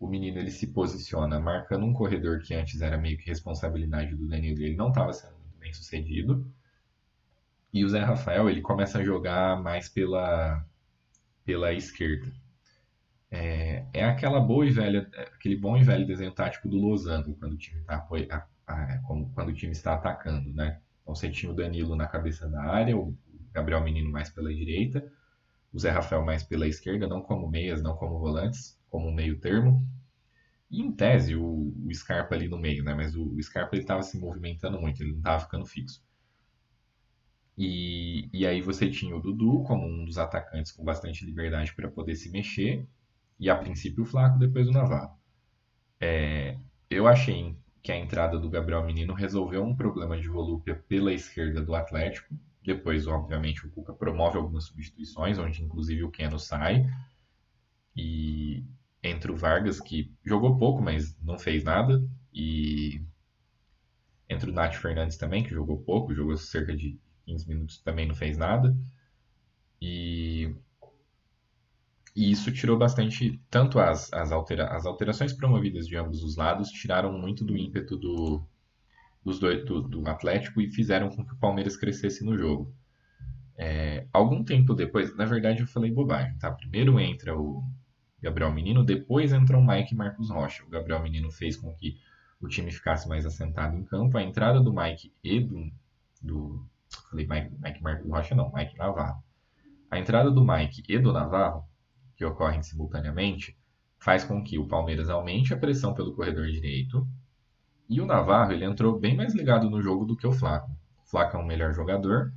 O 0.00 0.08
menino 0.08 0.38
ele 0.38 0.50
se 0.50 0.66
posiciona 0.68 1.38
marcando 1.38 1.84
um 1.84 1.92
corredor 1.92 2.40
que 2.40 2.54
antes 2.54 2.80
era 2.80 2.96
meio 2.96 3.18
que 3.18 3.28
responsabilidade 3.28 4.14
do 4.14 4.26
Danilo, 4.26 4.62
ele 4.62 4.74
não 4.74 4.88
estava 4.88 5.12
sendo 5.12 5.34
muito 5.34 5.58
bem 5.58 5.74
sucedido. 5.74 6.50
E 7.70 7.84
o 7.84 7.88
Zé 7.88 8.00
Rafael 8.00 8.48
ele 8.48 8.62
começa 8.62 8.98
a 8.98 9.04
jogar 9.04 9.62
mais 9.62 9.90
pela, 9.90 10.64
pela 11.44 11.74
esquerda. 11.74 12.32
É, 13.30 13.84
é 13.92 14.04
aquela 14.04 14.40
boa 14.40 14.66
e 14.66 14.70
velha, 14.70 15.08
aquele 15.34 15.54
bom 15.54 15.76
e 15.76 15.84
velho 15.84 16.06
desenho 16.06 16.32
tático 16.32 16.66
do 16.66 16.78
losango 16.78 17.36
quando 17.36 17.52
o 17.52 17.58
time 17.58 17.82
tá, 17.82 17.98
quando 19.06 19.48
o 19.48 19.54
time 19.54 19.72
está 19.72 19.94
atacando, 19.94 20.52
né? 20.54 20.80
Então 21.02 21.14
você 21.14 21.30
tinha 21.30 21.52
o 21.52 21.54
Danilo 21.54 21.94
na 21.94 22.08
cabeça 22.08 22.48
da 22.48 22.62
área, 22.62 22.96
o 22.96 23.14
Gabriel 23.52 23.84
Menino 23.84 24.10
mais 24.10 24.30
pela 24.30 24.52
direita, 24.52 25.12
o 25.72 25.78
Zé 25.78 25.90
Rafael 25.90 26.24
mais 26.24 26.42
pela 26.42 26.66
esquerda, 26.66 27.06
não 27.06 27.20
como 27.20 27.48
meias, 27.48 27.82
não 27.82 27.94
como 27.94 28.18
volantes, 28.18 28.79
como 28.90 29.12
meio 29.12 29.38
termo. 29.38 29.86
E 30.70 30.80
em 30.82 30.92
tese, 30.92 31.34
o, 31.34 31.72
o 31.84 31.94
Scarpa 31.94 32.34
ali 32.34 32.48
no 32.48 32.58
meio, 32.58 32.84
né? 32.84 32.94
Mas 32.94 33.16
o, 33.16 33.24
o 33.24 33.42
Scarpa 33.42 33.76
estava 33.76 34.02
se 34.02 34.18
movimentando 34.18 34.80
muito, 34.80 35.02
ele 35.02 35.12
não 35.12 35.18
estava 35.18 35.40
ficando 35.40 35.66
fixo. 35.66 36.02
E, 37.56 38.28
e 38.32 38.46
aí 38.46 38.60
você 38.62 38.88
tinha 38.88 39.14
o 39.14 39.20
Dudu 39.20 39.62
como 39.64 39.86
um 39.86 40.04
dos 40.04 40.18
atacantes 40.18 40.72
com 40.72 40.84
bastante 40.84 41.24
liberdade 41.24 41.74
para 41.74 41.90
poder 41.90 42.14
se 42.14 42.30
mexer. 42.30 42.86
E 43.38 43.50
a 43.50 43.56
princípio 43.56 44.02
o 44.04 44.06
Flaco, 44.06 44.38
depois 44.38 44.68
o 44.68 44.72
Navarro. 44.72 45.18
É, 46.00 46.56
eu 46.88 47.06
achei 47.06 47.56
que 47.82 47.90
a 47.90 47.96
entrada 47.96 48.38
do 48.38 48.50
Gabriel 48.50 48.84
Menino 48.84 49.14
resolveu 49.14 49.64
um 49.64 49.74
problema 49.74 50.18
de 50.18 50.28
volúpia 50.28 50.74
pela 50.88 51.12
esquerda 51.12 51.62
do 51.62 51.74
Atlético, 51.74 52.34
depois, 52.62 53.06
obviamente, 53.06 53.66
o 53.66 53.70
Cuca 53.70 53.92
promove 53.92 54.36
algumas 54.36 54.64
substituições, 54.64 55.38
onde 55.38 55.62
inclusive 55.62 56.04
o 56.04 56.10
Keno 56.10 56.38
sai. 56.38 56.86
E 57.96 58.64
entre 59.02 59.32
o 59.32 59.36
Vargas, 59.36 59.80
que 59.80 60.12
jogou 60.24 60.58
pouco, 60.58 60.82
mas 60.82 61.16
não 61.22 61.38
fez 61.38 61.64
nada. 61.64 62.02
E 62.32 63.02
entre 64.28 64.50
o 64.50 64.52
Nath 64.52 64.74
Fernandes 64.74 65.16
também, 65.16 65.42
que 65.42 65.50
jogou 65.50 65.78
pouco, 65.78 66.14
jogou 66.14 66.36
cerca 66.36 66.76
de 66.76 66.98
15 67.26 67.48
minutos, 67.48 67.78
também 67.78 68.06
não 68.06 68.14
fez 68.14 68.36
nada. 68.36 68.76
E, 69.80 70.54
e 72.14 72.30
isso 72.30 72.52
tirou 72.52 72.78
bastante. 72.78 73.40
Tanto 73.50 73.78
as, 73.78 74.12
as, 74.12 74.30
altera, 74.32 74.68
as 74.68 74.86
alterações 74.86 75.32
promovidas 75.32 75.86
de 75.86 75.96
ambos 75.96 76.22
os 76.22 76.36
lados 76.36 76.70
tiraram 76.70 77.12
muito 77.12 77.44
do 77.44 77.56
ímpeto 77.56 77.96
do, 77.96 78.42
dos 79.24 79.38
dois, 79.38 79.64
do, 79.64 79.82
do 79.82 80.08
Atlético 80.08 80.60
e 80.60 80.70
fizeram 80.70 81.08
com 81.08 81.24
que 81.24 81.32
o 81.32 81.38
Palmeiras 81.38 81.76
crescesse 81.76 82.24
no 82.24 82.36
jogo. 82.36 82.72
É, 83.56 84.06
algum 84.12 84.42
tempo 84.42 84.74
depois, 84.74 85.14
na 85.16 85.26
verdade 85.26 85.60
eu 85.60 85.66
falei 85.66 85.90
bobagem, 85.90 86.38
tá? 86.38 86.50
Primeiro 86.50 86.98
entra 86.98 87.38
o 87.38 87.62
Gabriel 88.22 88.52
Menino, 88.52 88.84
depois 88.84 89.32
entra 89.32 89.56
o 89.56 89.66
Mike 89.66 89.94
Marcos 89.94 90.30
Rocha. 90.30 90.64
O 90.64 90.68
Gabriel 90.68 91.02
Menino 91.02 91.30
fez 91.30 91.56
com 91.56 91.74
que 91.74 91.98
o 92.40 92.48
time 92.48 92.70
ficasse 92.70 93.08
mais 93.08 93.24
assentado 93.26 93.76
em 93.76 93.84
campo. 93.84 94.16
A 94.16 94.22
entrada 94.22 94.60
do 94.60 94.72
Mike 94.72 95.12
e 95.22 95.40
do. 95.40 95.70
do 96.22 96.66
falei 97.10 97.26
Mike, 97.26 97.56
Mike 97.60 97.82
Marcos 97.82 98.10
Rocha, 98.10 98.34
não, 98.34 98.52
Mike 98.52 98.76
Navarro. 98.76 99.22
A 99.90 99.98
entrada 99.98 100.30
do 100.30 100.44
Mike 100.44 100.82
e 100.88 100.98
do 100.98 101.12
Navarro, 101.12 101.64
que 102.16 102.24
ocorrem 102.24 102.62
simultaneamente, 102.62 103.56
faz 103.98 104.24
com 104.24 104.42
que 104.42 104.58
o 104.58 104.66
Palmeiras 104.66 105.10
aumente 105.10 105.52
a 105.52 105.56
pressão 105.56 105.94
pelo 105.94 106.14
corredor 106.14 106.46
direito. 106.46 107.06
E 107.88 108.00
o 108.00 108.06
Navarro 108.06 108.52
ele 108.52 108.64
entrou 108.64 108.98
bem 108.98 109.16
mais 109.16 109.34
ligado 109.34 109.68
no 109.68 109.82
jogo 109.82 110.04
do 110.04 110.16
que 110.16 110.26
o 110.26 110.32
Flaco. 110.32 110.70
O 111.04 111.10
Flaco 111.10 111.36
é 111.36 111.40
um 111.40 111.46
melhor 111.46 111.72
jogador, 111.72 112.32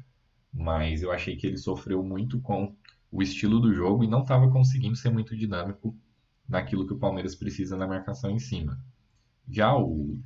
mas 0.52 1.04
eu 1.04 1.12
achei 1.12 1.36
que 1.36 1.46
ele 1.46 1.58
sofreu 1.58 2.04
muito 2.04 2.40
com 2.42 2.75
o 3.13 3.22
estilo 3.22 3.60
do 3.60 3.72
jogo 3.72 4.03
e 4.03 4.08
não 4.08 4.24
estava 4.24 4.50
conseguindo 4.50 4.96
ser 4.96 5.12
muito 5.12 5.38
dinâmico 5.38 5.96
naquilo 6.50 6.88
que 6.88 6.93
o 6.93 6.98
Palmeiras 6.98 7.36
precisa 7.36 7.77
na 7.77 7.86
marcação 7.86 8.32
em 8.32 8.39
cima. 8.39 8.84
Já 9.48 9.77
o, 9.77 10.20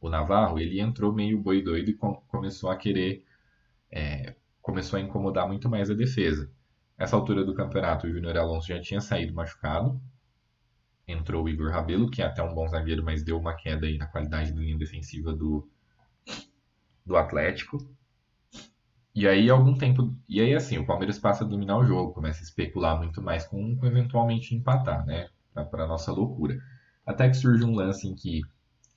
o 0.00 0.08
Navarro, 0.08 0.58
ele 0.58 0.80
entrou 0.80 1.12
meio 1.12 1.38
boi 1.38 1.62
doido 1.62 1.90
e 1.90 1.94
com, 1.94 2.14
começou 2.28 2.70
a 2.70 2.76
querer, 2.76 3.22
é, 3.92 4.34
começou 4.62 4.98
a 4.98 5.02
incomodar 5.02 5.46
muito 5.46 5.68
mais 5.68 5.90
a 5.90 5.94
defesa. 5.94 6.50
Nessa 6.98 7.14
altura 7.14 7.44
do 7.44 7.54
campeonato, 7.54 8.06
o 8.06 8.10
Júnior 8.10 8.38
Alonso 8.38 8.68
já 8.68 8.80
tinha 8.80 9.02
saído 9.02 9.34
machucado, 9.34 10.00
entrou 11.06 11.44
o 11.44 11.48
Igor 11.48 11.70
Rabelo, 11.70 12.10
que 12.10 12.22
é 12.22 12.24
até 12.24 12.42
um 12.42 12.54
bom 12.54 12.66
zagueiro, 12.66 13.04
mas 13.04 13.22
deu 13.22 13.38
uma 13.38 13.54
queda 13.54 13.86
aí 13.86 13.98
na 13.98 14.06
qualidade 14.06 14.50
da 14.50 14.60
linha 14.60 14.78
defensiva 14.78 15.30
do, 15.34 15.68
do 17.04 17.18
Atlético. 17.18 17.76
E 19.16 19.26
aí, 19.26 19.48
algum 19.48 19.74
tempo. 19.74 20.14
E 20.28 20.42
aí, 20.42 20.54
assim, 20.54 20.76
o 20.76 20.84
Palmeiras 20.84 21.18
passa 21.18 21.42
a 21.42 21.46
dominar 21.46 21.78
o 21.78 21.86
jogo, 21.86 22.12
começa 22.12 22.40
a 22.40 22.42
especular 22.42 22.98
muito 22.98 23.22
mais 23.22 23.46
com, 23.46 23.74
com 23.74 23.86
eventualmente 23.86 24.54
empatar, 24.54 25.06
né? 25.06 25.30
Para 25.54 25.86
nossa 25.86 26.12
loucura. 26.12 26.60
Até 27.06 27.26
que 27.26 27.34
surge 27.34 27.64
um 27.64 27.74
lance 27.74 28.06
em 28.06 28.14
que 28.14 28.42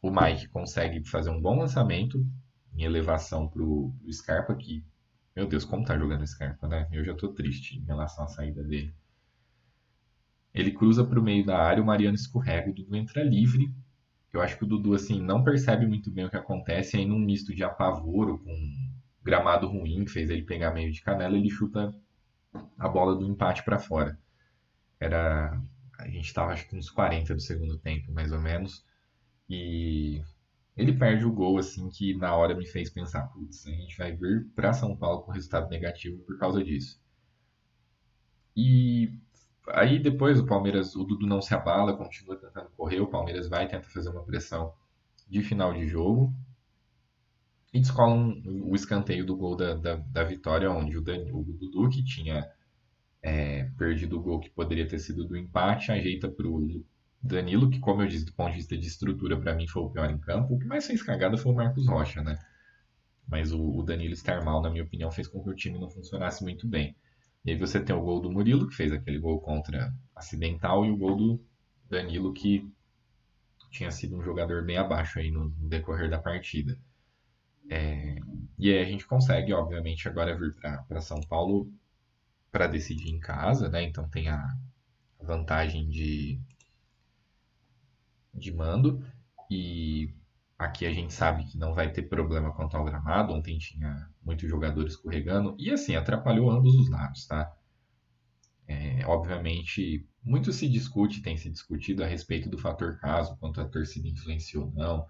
o 0.01 0.11
Mike 0.11 0.49
consegue 0.49 1.07
fazer 1.07 1.29
um 1.29 1.41
bom 1.41 1.57
lançamento 1.57 2.27
em 2.75 2.83
elevação 2.83 3.47
para 3.47 3.63
o 3.63 3.93
Scarpa, 4.11 4.53
que, 4.55 4.83
meu 5.33 5.47
Deus, 5.47 5.63
como 5.63 5.85
tá 5.85 5.97
jogando 5.97 6.23
o 6.23 6.27
Scarpa, 6.27 6.67
né? 6.67 6.85
Eu 6.91 7.05
já 7.05 7.15
tô 7.15 7.29
triste 7.29 7.79
em 7.79 7.85
relação 7.85 8.25
à 8.25 8.27
saída 8.27 8.61
dele. 8.61 8.93
Ele 10.53 10.71
cruza 10.71 11.05
para 11.05 11.17
o 11.17 11.23
meio 11.23 11.45
da 11.45 11.57
área, 11.57 11.81
o 11.81 11.85
Mariano 11.85 12.15
escorrega, 12.15 12.69
o 12.69 12.73
Dudu 12.73 12.93
entra 12.97 13.23
livre. 13.23 13.73
Eu 14.33 14.41
acho 14.41 14.57
que 14.57 14.65
o 14.65 14.67
Dudu 14.67 14.93
assim 14.93 15.21
não 15.21 15.45
percebe 15.45 15.87
muito 15.87 16.11
bem 16.11 16.25
o 16.25 16.29
que 16.29 16.35
acontece, 16.35 16.97
aí 16.97 17.05
num 17.05 17.19
misto 17.19 17.55
de 17.55 17.63
apavoro 17.63 18.37
com 18.39 18.88
gramado 19.29 19.67
ruim, 19.67 20.07
fez 20.07 20.29
ele 20.29 20.43
pegar 20.43 20.73
meio 20.73 20.91
de 20.91 21.01
canela, 21.01 21.37
ele 21.37 21.49
chuta 21.49 21.93
a 22.77 22.87
bola 22.87 23.15
do 23.15 23.25
empate 23.25 23.63
para 23.63 23.79
fora. 23.79 24.17
Era 24.99 25.61
a 25.97 26.07
gente 26.07 26.25
estava 26.25 26.51
acho 26.53 26.67
que 26.67 26.75
uns 26.77 26.89
40 26.89 27.35
do 27.35 27.41
segundo 27.41 27.77
tempo, 27.77 28.11
mais 28.11 28.31
ou 28.31 28.39
menos. 28.39 28.85
E 29.49 30.21
ele 30.75 30.93
perde 30.93 31.25
o 31.25 31.31
gol 31.31 31.57
assim 31.57 31.89
que 31.89 32.15
na 32.15 32.35
hora 32.35 32.55
me 32.55 32.65
fez 32.65 32.89
pensar, 32.89 33.27
putz, 33.27 33.67
a 33.67 33.71
gente 33.71 33.97
vai 33.97 34.15
vir 34.15 34.47
para 34.55 34.73
São 34.73 34.95
Paulo 34.95 35.23
com 35.23 35.31
resultado 35.31 35.69
negativo 35.69 36.19
por 36.23 36.37
causa 36.39 36.63
disso. 36.63 36.99
E 38.55 39.13
Aí 39.71 39.99
depois 39.99 40.39
o 40.39 40.45
Palmeiras, 40.45 40.95
o 40.95 41.03
Dudu 41.03 41.27
não 41.27 41.41
se 41.41 41.53
abala, 41.53 41.95
continua 41.95 42.35
tentando 42.35 42.69
correr, 42.71 42.99
o 43.01 43.07
Palmeiras 43.07 43.47
vai 43.47 43.67
tenta 43.67 43.87
fazer 43.89 44.09
uma 44.09 44.23
pressão 44.23 44.73
de 45.27 45.43
final 45.43 45.73
de 45.73 45.87
jogo 45.87 46.33
e 47.71 47.79
descola 47.79 48.13
um, 48.13 48.69
o 48.69 48.75
escanteio 48.75 49.25
do 49.25 49.35
gol 49.35 49.55
da, 49.55 49.75
da, 49.75 49.95
da 49.95 50.23
vitória, 50.23 50.71
onde 50.71 50.97
o, 50.97 51.01
Dan, 51.01 51.25
o 51.31 51.43
Dudu, 51.43 51.89
que 51.89 52.03
tinha 52.03 52.49
é, 53.21 53.65
perdido 53.77 54.17
o 54.17 54.21
gol 54.21 54.39
que 54.39 54.49
poderia 54.49 54.87
ter 54.87 54.99
sido 54.99 55.27
do 55.27 55.37
empate, 55.37 55.91
ajeita 55.91 56.29
para 56.29 56.47
o 56.47 56.83
Danilo, 57.21 57.69
que, 57.69 57.79
como 57.79 58.01
eu 58.01 58.07
disse, 58.07 58.25
do 58.25 58.33
ponto 58.33 58.51
de 58.51 58.57
vista 58.57 58.77
de 58.77 58.87
estrutura, 58.87 59.39
para 59.39 59.53
mim 59.53 59.67
foi 59.67 59.83
o 59.83 59.89
pior 59.89 60.09
em 60.09 60.17
campo. 60.17 60.55
O 60.55 60.59
que 60.59 60.65
mais 60.65 60.87
fez 60.87 61.03
cagada 61.03 61.37
foi 61.37 61.51
o 61.51 61.55
Marcos 61.55 61.87
Rocha, 61.87 62.23
né? 62.23 62.39
Mas 63.27 63.51
o, 63.51 63.61
o 63.61 63.83
Danilo 63.83 64.13
estar 64.13 64.43
mal, 64.43 64.61
na 64.61 64.69
minha 64.69 64.83
opinião, 64.83 65.11
fez 65.11 65.27
com 65.27 65.43
que 65.43 65.49
o 65.49 65.55
time 65.55 65.77
não 65.77 65.89
funcionasse 65.89 66.43
muito 66.43 66.67
bem. 66.67 66.95
E 67.45 67.51
aí 67.51 67.57
você 67.57 67.79
tem 67.79 67.95
o 67.95 68.01
gol 68.01 68.19
do 68.19 68.31
Murilo, 68.31 68.67
que 68.67 68.75
fez 68.75 68.91
aquele 68.91 69.19
gol 69.19 69.39
contra 69.39 69.93
acidental, 70.15 70.85
e 70.85 70.91
o 70.91 70.97
gol 70.97 71.15
do 71.15 71.45
Danilo, 71.87 72.33
que 72.33 72.67
tinha 73.69 73.91
sido 73.91 74.17
um 74.17 74.23
jogador 74.23 74.65
bem 74.65 74.77
abaixo 74.77 75.19
aí 75.19 75.29
no, 75.29 75.49
no 75.49 75.69
decorrer 75.69 76.09
da 76.09 76.17
partida. 76.17 76.77
É, 77.69 78.15
e 78.57 78.71
aí 78.71 78.79
a 78.79 78.85
gente 78.85 79.05
consegue, 79.05 79.53
obviamente, 79.53 80.07
agora 80.07 80.37
vir 80.37 80.55
para 80.55 81.01
São 81.01 81.21
Paulo 81.21 81.71
para 82.51 82.67
decidir 82.67 83.09
em 83.09 83.19
casa, 83.19 83.69
né? 83.69 83.83
Então 83.83 84.09
tem 84.09 84.29
a 84.29 84.57
vantagem 85.21 85.89
de, 85.89 86.41
de 88.33 88.51
mando. 88.51 89.03
E 89.49 90.13
Aqui 90.59 90.85
a 90.85 90.91
gente 90.91 91.13
sabe 91.13 91.45
que 91.45 91.57
não 91.57 91.73
vai 91.73 91.89
ter 91.89 92.03
problema 92.03 92.51
quanto 92.51 92.75
ao 92.75 92.83
gramado. 92.83 93.33
Ontem 93.33 93.57
tinha 93.57 94.09
muitos 94.21 94.49
jogadores 94.49 94.91
escorregando. 94.91 95.55
E 95.57 95.71
assim, 95.71 95.95
atrapalhou 95.95 96.51
ambos 96.51 96.75
os 96.75 96.89
lados, 96.89 97.25
tá? 97.25 97.49
É, 98.67 99.05
obviamente, 99.07 100.05
muito 100.21 100.51
se 100.51 100.67
discute, 100.67 101.21
tem 101.21 101.37
se 101.37 101.49
discutido 101.49 102.03
a 102.03 102.07
respeito 102.07 102.49
do 102.49 102.57
fator 102.57 102.99
caso, 102.99 103.37
quanto 103.37 103.61
a 103.61 103.65
torcida 103.65 104.09
influenciou 104.09 104.65
ou 104.65 104.73
não. 104.73 105.07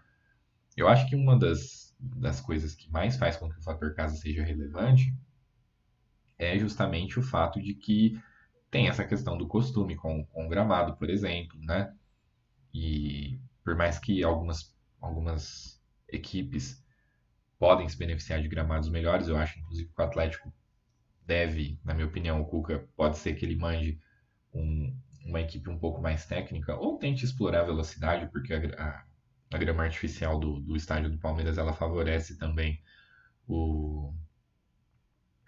Eu 0.77 0.87
acho 0.87 1.07
que 1.09 1.15
uma 1.15 1.37
das, 1.37 1.88
das 1.99 2.39
coisas 2.39 2.73
que 2.73 2.89
mais 2.91 3.17
faz 3.17 3.35
com 3.35 3.49
que 3.49 3.59
o 3.59 3.63
fator 3.63 3.93
caso 3.93 4.17
seja 4.17 4.43
relevante 4.43 5.13
é 6.37 6.57
justamente 6.57 7.19
o 7.19 7.21
fato 7.21 7.61
de 7.61 7.73
que 7.73 8.19
tem 8.71 8.87
essa 8.87 9.03
questão 9.03 9.37
do 9.37 9.47
costume 9.47 9.95
com, 9.95 10.23
com 10.25 10.45
o 10.45 10.49
gramado, 10.49 10.95
por 10.95 11.09
exemplo, 11.09 11.59
né? 11.61 11.93
E 12.73 13.39
por 13.63 13.75
mais 13.75 13.99
que 13.99 14.23
algumas 14.23 14.73
algumas 15.01 15.81
equipes 16.07 16.83
podem 17.57 17.87
se 17.87 17.97
beneficiar 17.97 18.41
de 18.41 18.47
gramados 18.47 18.89
melhores. 18.89 19.27
Eu 19.27 19.37
acho, 19.37 19.59
inclusive, 19.59 19.89
que 19.93 20.01
o 20.01 20.05
Atlético 20.05 20.53
deve, 21.25 21.79
na 21.83 21.93
minha 21.93 22.07
opinião, 22.07 22.41
o 22.41 22.45
Cuca 22.45 22.87
pode 22.95 23.17
ser 23.17 23.35
que 23.35 23.45
ele 23.45 23.55
mande 23.55 23.99
um, 24.53 24.95
uma 25.25 25.41
equipe 25.41 25.69
um 25.69 25.77
pouco 25.77 26.01
mais 26.01 26.25
técnica 26.25 26.75
ou 26.75 26.97
tente 26.97 27.25
explorar 27.25 27.61
a 27.61 27.65
velocidade, 27.65 28.31
porque 28.31 28.53
a, 28.53 28.57
a, 28.81 29.05
a 29.51 29.57
grama 29.57 29.83
artificial 29.83 30.39
do, 30.39 30.59
do 30.59 30.75
estádio 30.75 31.09
do 31.09 31.17
Palmeiras 31.17 31.57
ela 31.57 31.73
favorece 31.73 32.37
também 32.37 32.81
o 33.47 34.13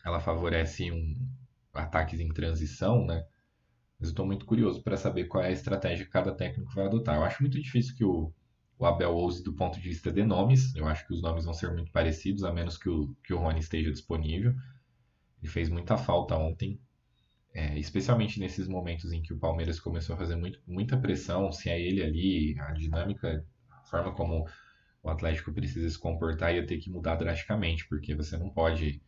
ela 0.04 0.20
favorece 0.20 0.92
um 0.92 1.16
ataques 1.74 2.20
em 2.20 2.30
transição, 2.30 3.06
né? 3.06 3.26
Mas 4.00 4.10
eu 4.10 4.14
estou 4.14 4.26
muito 4.26 4.46
curioso 4.46 4.82
para 4.82 4.98
saber 4.98 5.26
qual 5.26 5.44
é 5.44 5.50
a 5.50 5.52
estratégia 5.52 6.06
que 6.06 6.12
cada 6.12 6.34
técnico 6.34 6.74
vai 6.74 6.88
adotar. 6.88 7.16
Eu 7.16 7.24
acho 7.24 7.44
muito 7.44 7.62
difícil 7.62 7.96
que 7.96 8.04
o, 8.04 8.34
o 8.80 8.86
Abel 8.86 9.14
ouse 9.14 9.44
do 9.44 9.54
ponto 9.54 9.80
de 9.80 9.88
vista 9.88 10.12
de 10.12 10.24
nomes. 10.24 10.74
Eu 10.76 10.88
acho 10.88 11.06
que 11.06 11.14
os 11.14 11.22
nomes 11.22 11.46
vão 11.46 11.54
ser 11.54 11.72
muito 11.72 11.92
parecidos, 11.92 12.44
a 12.44 12.52
menos 12.52 12.78
que 12.78 12.90
o, 12.90 13.16
que 13.24 13.32
o 13.32 13.38
Rony 13.38 13.60
esteja 13.60 13.92
disponível. 13.92 14.56
Ele 15.40 15.52
fez 15.52 15.70
muita 15.70 15.98
falta 15.98 16.36
ontem, 16.36 16.80
é, 17.54 17.78
especialmente 17.78 18.40
nesses 18.40 18.68
momentos 18.68 19.12
em 19.12 19.22
que 19.22 19.34
o 19.34 19.40
Palmeiras 19.40 19.80
começou 19.80 20.16
a 20.16 20.18
fazer 20.18 20.36
muito, 20.36 20.60
muita 20.66 20.98
pressão, 20.98 21.52
se 21.52 21.70
é 21.70 21.80
ele 21.80 22.02
ali, 22.02 22.60
a 22.60 22.72
dinâmica, 22.72 23.46
forma 23.92 24.14
como 24.16 24.48
o 25.04 25.10
Atlético 25.10 25.54
precisa 25.54 25.90
se 25.90 26.00
comportar 26.00 26.56
ia 26.56 26.66
ter 26.66 26.78
que 26.80 26.90
mudar 26.90 27.16
drasticamente, 27.16 27.88
porque 27.88 28.16
você 28.16 28.38
não 28.38 28.50
pode, 28.50 29.02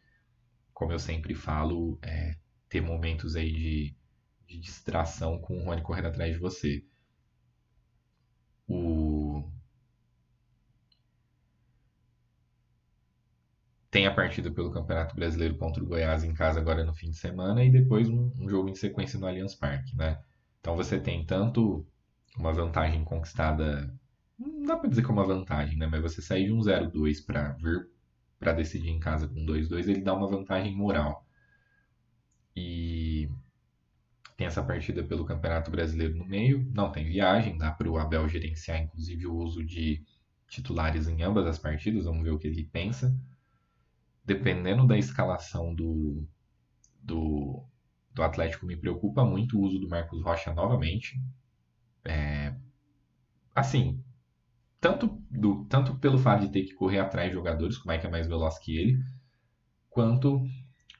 como 0.74 0.92
eu 0.92 1.00
sempre 1.00 1.34
falo, 1.36 1.98
é, 2.02 2.36
ter 2.70 2.82
momentos 2.82 3.36
aí 3.36 3.52
de, 3.52 3.98
de 4.48 4.60
distração 4.60 5.40
com 5.40 5.58
o 5.58 5.64
Rony 5.66 5.82
correndo 5.82 6.08
atrás 6.08 6.34
de 6.34 6.40
você. 6.40 6.86
O, 8.68 9.44
tem 13.94 14.08
a 14.08 14.14
partida 14.14 14.50
pelo 14.52 14.72
Campeonato 14.72 15.16
Brasileiro 15.16 15.56
contra 15.56 15.84
o 15.84 15.86
Goiás 15.86 16.24
em 16.24 16.34
casa 16.34 16.60
agora 16.60 16.84
no 16.84 16.96
fim 16.96 17.12
de 17.12 17.18
semana 17.18 17.64
e 17.64 17.70
depois 17.70 18.10
um, 18.10 18.32
um 18.40 18.50
jogo 18.50 18.68
em 18.68 18.74
sequência 18.74 19.20
no 19.20 19.28
Allianz 19.28 19.54
Parque, 19.54 19.96
né? 19.96 20.20
Então 20.60 20.76
você 20.76 21.00
tem 21.00 21.24
tanto 21.24 21.86
uma 22.36 22.52
vantagem 22.52 23.04
conquistada, 23.04 23.94
não 24.38 24.66
dá 24.66 24.78
para 24.78 24.90
dizer 24.90 25.04
que 25.04 25.10
é 25.10 25.14
uma 25.14 25.26
vantagem, 25.26 25.78
né? 25.78 25.88
Mas 25.88 26.02
você 26.02 26.22
sair 26.22 26.46
de 26.46 26.54
um 26.54 26.60
0-2 26.60 27.26
para 27.26 27.54
vir 27.54 27.90
para 28.40 28.54
decidir 28.54 28.90
em 28.90 29.00
casa 29.00 29.28
com 29.28 29.46
2-2, 29.46 29.88
ele 29.88 30.02
dá 30.02 30.14
uma 30.14 30.28
vantagem 30.28 30.76
moral. 30.76 31.26
E 32.56 33.30
tem 34.36 34.48
essa 34.48 34.62
partida 34.62 35.04
pelo 35.04 35.26
Campeonato 35.26 35.72
Brasileiro 35.72 36.16
no 36.18 36.26
meio, 36.26 36.70
não 36.74 36.92
tem 36.92 37.06
viagem, 37.06 37.58
dá 37.58 37.72
para 37.72 37.90
o 37.90 37.98
Abel 37.98 38.28
gerenciar 38.28 38.82
inclusive 38.82 39.26
o 39.28 39.36
uso 39.36 39.64
de 39.64 40.04
titulares 40.50 41.08
em 41.08 41.24
ambas 41.24 41.48
as 41.48 41.58
partidas, 41.58 42.06
vamos 42.06 42.24
ver 42.24 42.32
o 42.32 42.38
que 42.38 42.48
ele 42.48 42.66
pensa 42.66 43.18
dependendo 44.24 44.88
da 44.88 44.98
escalação 44.98 45.74
do, 45.74 46.26
do, 47.02 47.64
do 48.12 48.24
Atlético, 48.24 48.66
me 48.66 48.78
preocupa 48.78 49.26
muito 49.26 49.58
o 49.58 49.62
uso 49.62 49.80
do 49.80 49.90
Marcos 49.90 50.22
Rocha 50.22 50.54
novamente. 50.54 51.22
É, 52.06 52.56
assim, 53.54 54.02
tanto, 54.84 55.08
do, 55.32 55.64
tanto 55.70 55.96
pelo 55.96 56.18
fato 56.18 56.42
de 56.42 56.52
ter 56.52 56.64
que 56.64 56.74
correr 56.74 57.00
atrás 57.00 57.30
de 57.30 57.36
jogadores, 57.36 57.78
como 57.78 57.94
é 57.94 57.98
que 57.98 58.06
é 58.06 58.10
mais 58.10 58.28
veloz 58.28 58.60
que 58.60 58.78
ele, 58.78 59.00
quanto 59.90 60.46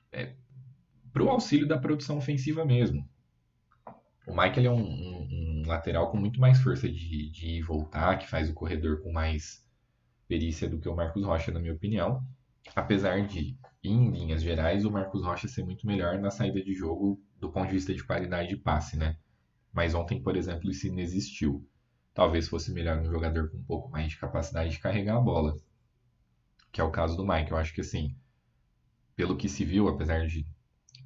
é, 0.10 0.36
para 1.12 1.22
o 1.22 1.30
auxílio 1.30 1.68
da 1.68 1.78
produção 1.78 2.18
ofensiva 2.18 2.64
mesmo. 2.64 3.06
O 4.26 4.32
Michael 4.32 4.68
é 4.68 4.70
um, 4.70 4.82
um, 4.82 5.28
um, 5.32 5.64
lateral 5.68 6.10
com 6.10 6.18
muito 6.18 6.40
mais 6.40 6.62
força 6.62 6.88
de, 6.88 7.30
de 7.30 7.62
voltar, 7.62 8.18
que 8.18 8.30
faz 8.30 8.50
o 8.50 8.54
corredor 8.54 9.04
com 9.04 9.12
mais 9.12 9.62
perícia 10.30 10.70
do 10.70 10.80
que 10.80 10.88
o 10.88 10.96
Marcos 10.96 11.26
Rocha, 11.26 11.52
na 11.52 11.60
minha 11.60 11.74
opinião. 11.74 12.26
Apesar 12.74 13.28
de, 13.28 13.58
em 13.84 14.12
linhas 14.12 14.42
gerais, 14.42 14.86
o 14.86 14.92
Marcos 14.92 15.26
Rocha 15.26 15.50
ser 15.50 15.66
muito 15.66 15.86
melhor 15.86 16.18
na 16.20 16.32
saída 16.32 16.64
de 16.64 16.74
jogo 16.74 17.22
do 17.38 17.52
ponto 17.52 17.68
de 17.68 17.74
vista 17.74 17.94
de 17.94 18.02
qualidade 18.02 18.48
de 18.48 18.56
passe, 18.56 18.96
né? 18.96 19.18
Mas 19.74 19.94
ontem, 19.94 20.24
por 20.24 20.38
exemplo, 20.38 20.72
isso 20.72 20.88
inexistiu. 20.88 21.68
Talvez 22.14 22.48
fosse 22.48 22.72
melhor 22.72 23.00
um 23.00 23.12
jogador 23.12 23.50
com 23.50 23.58
um 23.58 23.64
pouco 23.64 23.90
mais 23.90 24.10
de 24.10 24.18
capacidade 24.18 24.72
de 24.72 24.80
carregar 24.80 25.18
a 25.18 25.22
bola, 25.22 25.58
que 26.72 26.80
é 26.80 26.84
o 26.84 26.92
caso 26.92 27.18
do 27.18 27.26
Mike. 27.26 27.52
Eu 27.52 27.58
acho 27.58 27.74
que 27.74 27.82
assim, 27.82 28.16
pelo 29.16 29.36
que 29.36 29.50
se 29.50 29.66
viu, 29.66 29.88
apesar 29.88 30.28
de 30.28 30.46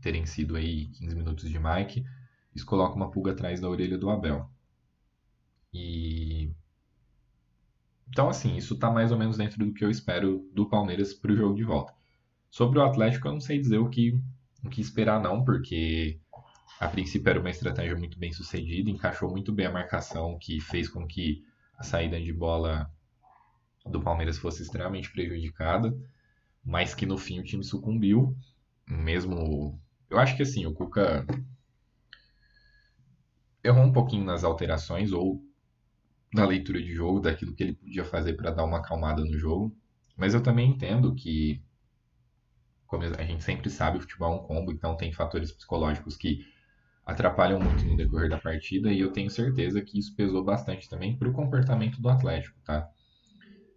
terem 0.02 0.26
sido 0.26 0.56
aí 0.56 0.88
15 0.88 1.16
minutos 1.16 1.50
de 1.50 1.60
Mike, 1.60 2.06
isso 2.54 2.66
coloca 2.66 2.96
uma 2.96 3.10
pulga 3.10 3.32
atrás 3.32 3.62
da 3.62 3.70
orelha 3.70 3.98
do 3.98 4.10
Abel. 4.10 4.50
E 5.74 6.52
então 8.10 8.30
assim, 8.30 8.56
isso 8.56 8.74
está 8.74 8.90
mais 8.90 9.12
ou 9.12 9.18
menos 9.18 9.38
dentro 9.38 9.60
do 9.60 9.74
que 9.74 9.84
eu 9.84 9.92
espero 9.92 10.50
do 10.54 10.68
Palmeiras 10.70 11.14
para 11.14 11.32
o 11.32 11.36
jogo 11.36 11.56
de 11.56 11.64
volta. 11.64 11.94
Sobre 12.50 12.80
o 12.80 12.84
Atlético, 12.84 13.28
eu 13.28 13.34
não 13.34 13.42
sei 13.42 13.60
dizer 13.60 13.78
o 13.78 13.90
que, 13.90 14.20
o 14.64 14.70
que 14.70 14.82
esperar 14.82 15.22
não, 15.22 15.44
porque 15.44 16.20
a 16.80 16.88
princípio 16.88 17.30
era 17.30 17.40
uma 17.40 17.50
estratégia 17.50 17.96
muito 17.96 18.20
bem 18.20 18.32
sucedida, 18.32 18.90
encaixou 18.90 19.30
muito 19.30 19.52
bem 19.52 19.66
a 19.66 19.72
marcação, 19.72 20.38
que 20.38 20.60
fez 20.60 20.88
com 20.88 21.08
que 21.08 21.44
a 21.78 21.84
saída 21.84 22.20
de 22.20 22.32
bola 22.32 22.92
do 23.86 24.02
Palmeiras 24.02 24.38
fosse 24.38 24.62
extremamente 24.62 25.12
prejudicada, 25.12 25.96
mas 26.64 26.94
que 26.94 27.06
no 27.06 27.18
fim 27.18 27.40
o 27.40 27.44
time 27.44 27.64
sucumbiu, 27.64 28.36
mesmo. 28.88 29.80
Eu 30.10 30.20
acho 30.20 30.36
que 30.36 30.44
assim, 30.44 30.66
o 30.66 30.74
Cuca 30.74 31.26
errou 33.64 33.84
um 33.84 33.92
pouquinho 33.92 34.24
nas 34.24 34.44
alterações 34.44 35.12
ou 35.12 35.42
na 36.34 36.46
leitura 36.46 36.82
de 36.82 36.94
jogo, 36.94 37.20
daquilo 37.20 37.54
que 37.54 37.64
ele 37.64 37.74
podia 37.74 38.06
fazer 38.06 38.34
para 38.34 38.52
dar 38.52 38.66
uma 38.66 38.78
acalmada 38.78 39.24
no 39.24 39.38
jogo, 39.38 39.76
mas 40.16 40.34
eu 40.34 40.44
também 40.44 40.70
entendo 40.70 41.16
que, 41.16 41.62
como 42.86 43.04
a 43.04 43.24
gente 43.24 43.44
sempre 43.44 43.70
sabe, 43.70 43.98
o 43.98 44.02
futebol 44.02 44.34
é 44.34 44.36
um 44.36 44.44
combo, 44.44 44.72
então 44.72 44.96
tem 44.96 45.12
fatores 45.12 45.52
psicológicos 45.52 46.16
que 46.18 46.46
atrapalham 47.08 47.58
muito 47.58 47.86
no 47.86 47.96
decorrer 47.96 48.30
da 48.30 48.38
partida 48.38 48.92
e 48.92 49.00
eu 49.00 49.14
tenho 49.14 49.30
certeza 49.32 49.82
que 49.82 49.98
isso 49.98 50.14
pesou 50.14 50.44
bastante 50.44 50.90
também 50.90 51.18
para 51.18 51.30
o 51.30 51.34
comportamento 51.34 52.02
do 52.02 52.10
Atlético, 52.10 52.60
tá? 52.66 52.86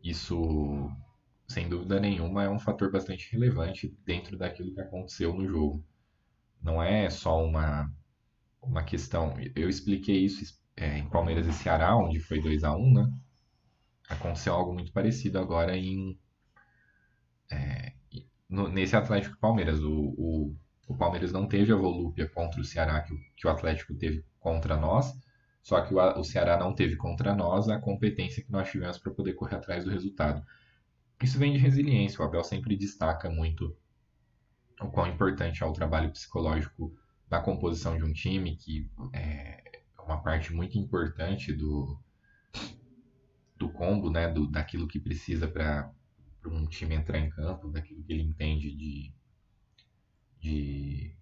Isso, 0.03 0.91
sem 1.47 1.69
dúvida 1.69 2.01
nenhuma, 2.01 2.43
é 2.43 2.51
um 2.51 2.59
fator 2.59 2.91
bastante 2.91 3.31
relevante 3.31 3.97
dentro 4.05 4.37
daquilo 4.37 4.75
que 4.75 4.81
aconteceu 4.81 5.33
no 5.33 5.47
jogo. 5.47 5.85
Não 6.61 6.83
é 6.83 7.09
só 7.09 7.41
uma, 7.45 7.89
uma 8.61 8.83
questão. 8.83 9.33
Eu 9.55 9.69
expliquei 9.69 10.25
isso 10.25 10.61
é, 10.77 10.99
em 10.99 11.09
Palmeiras 11.09 11.47
e 11.47 11.53
Ceará, 11.53 11.97
onde 11.97 12.19
foi 12.19 12.41
2 12.41 12.65
a 12.65 12.75
1 12.77 12.95
né? 12.95 13.13
Aconteceu 14.09 14.55
algo 14.55 14.75
muito 14.75 14.93
parecido 14.93 15.39
agora 15.39 15.77
em. 15.77 16.19
É, 17.49 17.93
no, 18.49 18.69
nesse 18.69 18.97
Atlético 18.97 19.39
Palmeiras. 19.39 19.81
O, 19.81 20.15
o 20.19 20.57
o 20.91 20.97
Palmeiras 20.97 21.31
não 21.31 21.47
teve 21.47 21.73
a 21.73 21.77
volúpia 21.77 22.29
contra 22.29 22.61
o 22.61 22.65
Ceará 22.65 23.01
que, 23.03 23.17
que 23.37 23.47
o 23.47 23.51
Atlético 23.51 23.95
teve 23.95 24.25
contra 24.41 24.77
nós, 24.77 25.17
só 25.63 25.81
que 25.83 25.95
o, 25.95 25.99
o 25.99 26.25
Ceará 26.25 26.59
não 26.59 26.75
teve 26.75 26.97
contra 26.97 27.33
nós 27.33 27.69
a 27.69 27.79
competência 27.79 28.43
que 28.43 28.51
nós 28.51 28.69
tivemos 28.69 28.99
para 28.99 29.13
poder 29.13 29.35
correr 29.35 29.55
atrás 29.55 29.85
do 29.85 29.91
resultado. 29.91 30.45
Isso 31.23 31.39
vem 31.39 31.53
de 31.53 31.59
resiliência. 31.59 32.21
O 32.21 32.25
Abel 32.25 32.43
sempre 32.43 32.77
destaca 32.77 33.31
muito 33.31 33.77
o 34.81 34.91
quão 34.91 35.07
importante 35.07 35.63
é 35.63 35.67
o 35.67 35.73
trabalho 35.73 36.11
psicológico 36.11 36.93
na 37.31 37.41
composição 37.41 37.97
de 37.97 38.03
um 38.03 38.13
time, 38.13 38.57
que 38.57 38.91
é 39.13 39.63
uma 40.05 40.21
parte 40.21 40.53
muito 40.53 40.77
importante 40.77 41.53
do, 41.53 41.97
do 43.57 43.71
combo, 43.71 44.11
né, 44.11 44.29
do, 44.29 44.51
daquilo 44.51 44.89
que 44.89 44.99
precisa 44.99 45.47
para 45.47 45.89
um 46.47 46.67
time 46.67 46.97
entrar 46.97 47.21
em 47.21 47.31
campo, 47.31 47.69
daquilo 47.69 48.03
que 48.03 48.13
ele 48.13 48.23
entende 48.23 48.75
de, 48.75 49.13
de 50.41 51.15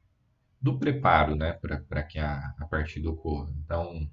do 0.60 0.78
preparo 0.78 1.36
né, 1.36 1.52
para 1.52 2.02
que 2.02 2.18
a, 2.18 2.54
a 2.58 2.66
partida 2.66 3.10
ocorra. 3.10 3.52
Então, 3.64 4.10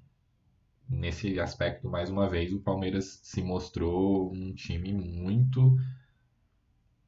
nesse 0.88 1.40
aspecto, 1.40 1.88
mais 1.88 2.08
uma 2.10 2.28
vez, 2.28 2.52
o 2.52 2.60
Palmeiras 2.60 3.20
se 3.22 3.42
mostrou 3.42 4.32
um 4.32 4.54
time 4.54 4.92
muito 4.92 5.76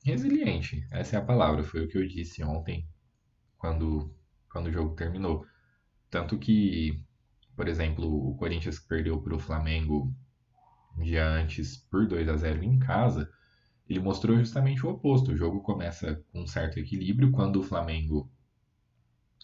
resiliente. 0.04 0.86
Essa 0.90 1.16
é 1.16 1.18
a 1.18 1.24
palavra, 1.24 1.62
foi 1.62 1.84
o 1.84 1.88
que 1.88 1.98
eu 1.98 2.06
disse 2.06 2.42
ontem, 2.42 2.86
quando, 3.58 4.14
quando 4.50 4.66
o 4.66 4.72
jogo 4.72 4.94
terminou. 4.94 5.46
Tanto 6.10 6.38
que, 6.38 7.00
por 7.54 7.68
exemplo, 7.68 8.06
o 8.06 8.36
Corinthians 8.36 8.78
perdeu 8.80 9.20
para 9.20 9.34
o 9.36 9.40
Flamengo 9.40 10.12
um 10.96 11.02
dia 11.02 11.26
antes 11.26 11.76
por 11.76 12.06
2 12.06 12.28
a 12.28 12.36
0 12.36 12.62
em 12.64 12.78
casa, 12.78 13.30
ele 13.88 14.00
mostrou 14.00 14.36
justamente 14.36 14.84
o 14.84 14.90
oposto. 14.90 15.32
O 15.32 15.36
jogo 15.36 15.60
começa 15.60 16.22
com 16.30 16.42
um 16.42 16.46
certo 16.46 16.78
equilíbrio. 16.78 17.30
Quando 17.30 17.56
o 17.56 17.62
Flamengo 17.62 18.30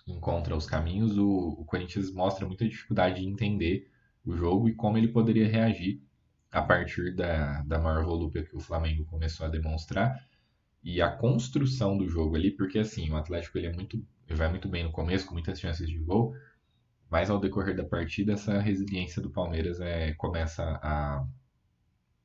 encontra 0.07 0.55
os 0.55 0.67
caminhos, 0.67 1.17
o, 1.17 1.57
o 1.59 1.65
Corinthians 1.65 2.13
mostra 2.13 2.47
muita 2.47 2.69
dificuldade 2.69 3.21
de 3.21 3.27
entender 3.27 3.91
o 4.25 4.37
jogo 4.37 4.69
e 4.69 4.75
como 4.75 4.99
ele 4.99 5.09
poderia 5.09 5.49
reagir 5.49 6.03
a 6.51 6.63
partir 6.63 7.15
da, 7.15 7.63
da 7.63 7.79
maior 7.79 8.05
volúpia 8.05 8.45
que 8.45 8.57
o 8.57 8.61
Flamengo 8.61 9.05
começou 9.07 9.47
a 9.47 9.49
demonstrar 9.49 10.25
e 10.83 11.01
a 11.01 11.11
construção 11.11 11.97
do 11.97 12.07
jogo 12.07 12.37
ali, 12.37 12.51
porque 12.51 12.79
assim, 12.79 13.11
o 13.11 13.17
Atlético 13.17 13.57
ele 13.57 13.69
é 13.69 13.73
muito, 13.73 13.97
ele 14.29 14.39
vai 14.39 14.51
muito 14.51 14.69
bem 14.69 14.85
no 14.85 14.93
começo, 14.93 15.27
com 15.27 15.33
muitas 15.33 15.59
chances 15.59 15.89
de 15.89 15.99
gol, 15.99 16.35
mas 17.11 17.31
ao 17.31 17.41
decorrer 17.41 17.75
da 17.75 17.85
partida 17.85 18.35
essa 18.35 18.61
resiliência 18.61 19.23
do 19.23 19.31
Palmeiras 19.31 19.81
é, 19.81 20.13
começa 20.13 20.63
a, 20.83 21.27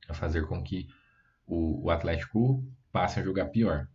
a 0.08 0.14
fazer 0.14 0.46
com 0.46 0.62
que 0.62 0.88
o, 1.50 1.84
o 1.84 1.90
Atlético 1.90 2.64
passe 2.92 3.18
a 3.18 3.22
jogar 3.24 3.46
pior. 3.46 3.88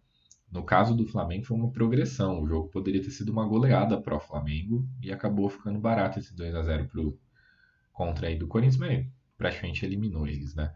No 0.51 0.63
caso 0.63 0.93
do 0.93 1.07
Flamengo 1.07 1.45
foi 1.45 1.57
uma 1.57 1.71
progressão. 1.71 2.41
O 2.41 2.47
jogo 2.47 2.69
poderia 2.69 3.01
ter 3.01 3.11
sido 3.11 3.31
uma 3.31 3.47
goleada 3.47 3.99
para 3.99 4.15
o 4.15 4.19
Flamengo 4.19 4.87
e 5.01 5.11
acabou 5.11 5.49
ficando 5.49 5.79
barato 5.79 6.19
esse 6.19 6.35
2 6.35 6.53
a 6.53 6.63
0 6.63 6.87
pro 6.87 7.17
contra 7.93 8.27
aí 8.27 8.37
do 8.37 8.47
Corinthians, 8.47 8.77
mas 8.77 9.07
praticamente 9.37 9.85
eliminou 9.85 10.27
eles, 10.27 10.53
né? 10.53 10.73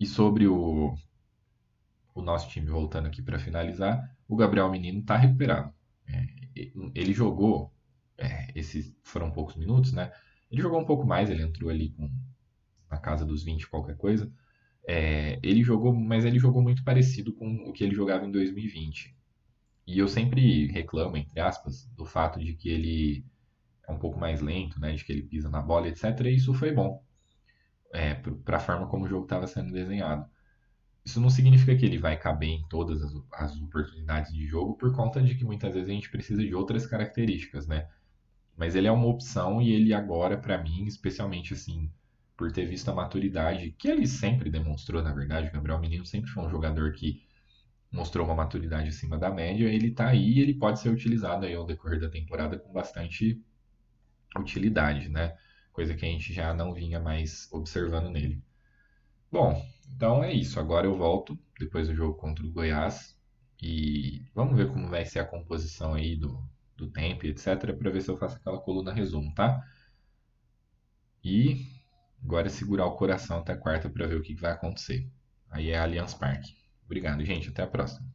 E 0.00 0.06
sobre 0.06 0.46
o, 0.46 0.94
o 2.14 2.22
nosso 2.22 2.48
time 2.48 2.68
voltando 2.68 3.06
aqui 3.06 3.20
para 3.20 3.38
finalizar, 3.38 4.02
o 4.26 4.34
Gabriel 4.34 4.70
Menino 4.70 5.00
está 5.00 5.14
recuperado. 5.16 5.72
É, 6.08 6.26
ele 6.94 7.12
jogou, 7.12 7.70
é, 8.16 8.50
esses 8.54 8.96
foram 9.02 9.30
poucos 9.30 9.56
minutos, 9.56 9.92
né? 9.92 10.10
Ele 10.50 10.62
jogou 10.62 10.80
um 10.80 10.86
pouco 10.86 11.06
mais, 11.06 11.28
ele 11.28 11.42
entrou 11.42 11.68
ali 11.68 11.90
com 11.90 12.10
na 12.90 12.98
casa 12.98 13.24
dos 13.24 13.42
20 13.42 13.68
qualquer 13.68 13.96
coisa, 13.96 14.30
é, 14.86 15.38
ele 15.42 15.62
jogou, 15.62 15.94
mas 15.94 16.24
ele 16.24 16.38
jogou 16.38 16.62
muito 16.62 16.84
parecido 16.84 17.32
com 17.32 17.68
o 17.68 17.72
que 17.72 17.84
ele 17.84 17.94
jogava 17.94 18.26
em 18.26 18.30
2020. 18.30 19.14
E 19.86 19.98
eu 19.98 20.08
sempre 20.08 20.66
reclamo, 20.68 21.16
entre 21.16 21.40
aspas, 21.40 21.86
do 21.96 22.04
fato 22.04 22.38
de 22.38 22.54
que 22.54 22.68
ele 22.68 23.24
é 23.86 23.92
um 23.92 23.98
pouco 23.98 24.18
mais 24.18 24.40
lento, 24.40 24.80
né, 24.80 24.92
de 24.92 25.04
que 25.04 25.12
ele 25.12 25.22
pisa 25.22 25.48
na 25.48 25.60
bola, 25.60 25.88
etc. 25.88 26.04
E 26.26 26.36
isso 26.36 26.54
foi 26.54 26.72
bom 26.72 27.02
é, 27.92 28.14
para 28.14 28.56
a 28.56 28.60
forma 28.60 28.86
como 28.88 29.04
o 29.04 29.08
jogo 29.08 29.24
estava 29.24 29.46
sendo 29.46 29.72
desenhado. 29.72 30.24
Isso 31.04 31.20
não 31.20 31.28
significa 31.28 31.76
que 31.76 31.84
ele 31.84 31.98
vai 31.98 32.16
caber 32.16 32.48
em 32.48 32.66
todas 32.68 33.02
as, 33.02 33.12
as, 33.32 33.56
oportunidades 33.60 34.32
de 34.32 34.46
jogo, 34.46 34.76
por 34.76 34.94
conta 34.94 35.20
de 35.20 35.34
que 35.34 35.44
muitas 35.44 35.74
vezes 35.74 35.90
a 35.90 35.92
gente 35.92 36.10
precisa 36.10 36.42
de 36.42 36.54
outras 36.54 36.86
características, 36.86 37.66
né? 37.66 37.88
Mas 38.56 38.74
ele 38.74 38.86
é 38.86 38.92
uma 38.92 39.06
opção 39.06 39.60
e 39.60 39.72
ele 39.72 39.92
agora, 39.92 40.38
para 40.38 40.62
mim, 40.62 40.84
especialmente 40.84 41.54
assim, 41.54 41.90
por 42.42 42.50
ter 42.50 42.66
visto 42.66 42.88
a 42.88 42.94
maturidade 42.94 43.70
que 43.78 43.86
ele 43.86 44.04
sempre 44.04 44.50
demonstrou, 44.50 45.00
na 45.00 45.12
verdade. 45.12 45.46
O 45.46 45.52
Gabriel 45.52 45.78
Menino 45.78 46.04
sempre 46.04 46.28
foi 46.28 46.44
um 46.44 46.50
jogador 46.50 46.92
que 46.92 47.22
mostrou 47.88 48.26
uma 48.26 48.34
maturidade 48.34 48.88
acima 48.88 49.16
da 49.16 49.30
média. 49.30 49.68
Ele 49.68 49.90
está 49.90 50.08
aí 50.08 50.32
e 50.32 50.40
ele 50.40 50.54
pode 50.54 50.80
ser 50.80 50.88
utilizado 50.88 51.46
aí 51.46 51.54
ao 51.54 51.64
decorrer 51.64 52.00
da 52.00 52.10
temporada 52.10 52.58
com 52.58 52.72
bastante 52.72 53.40
utilidade, 54.36 55.08
né? 55.08 55.36
Coisa 55.72 55.94
que 55.94 56.04
a 56.04 56.08
gente 56.08 56.32
já 56.32 56.52
não 56.52 56.74
vinha 56.74 56.98
mais 56.98 57.48
observando 57.52 58.10
nele. 58.10 58.42
Bom, 59.30 59.64
então 59.94 60.24
é 60.24 60.32
isso. 60.32 60.58
Agora 60.58 60.84
eu 60.84 60.98
volto 60.98 61.38
depois 61.60 61.86
do 61.86 61.94
jogo 61.94 62.14
contra 62.18 62.44
o 62.44 62.50
Goiás 62.50 63.16
e 63.62 64.24
vamos 64.34 64.56
ver 64.56 64.66
como 64.66 64.88
vai 64.88 65.04
ser 65.04 65.20
a 65.20 65.24
composição 65.24 65.94
aí 65.94 66.16
do, 66.16 66.42
do 66.76 66.90
tempo, 66.90 67.24
etc, 67.24 67.72
para 67.78 67.90
ver 67.92 68.02
se 68.02 68.10
eu 68.10 68.16
faço 68.16 68.34
aquela 68.34 68.58
coluna 68.58 68.92
resumo, 68.92 69.32
tá? 69.32 69.64
E 71.22 71.71
Agora 72.24 72.46
é 72.46 72.50
segurar 72.50 72.86
o 72.86 72.96
coração 72.96 73.38
até 73.38 73.54
quarta 73.54 73.90
para 73.90 74.06
ver 74.06 74.16
o 74.16 74.22
que 74.22 74.34
vai 74.34 74.52
acontecer. 74.52 75.06
Aí 75.50 75.70
é 75.70 75.78
Allianz 75.78 76.14
Parque. 76.14 76.56
Obrigado, 76.84 77.24
gente. 77.24 77.48
Até 77.48 77.62
a 77.62 77.66
próxima. 77.66 78.06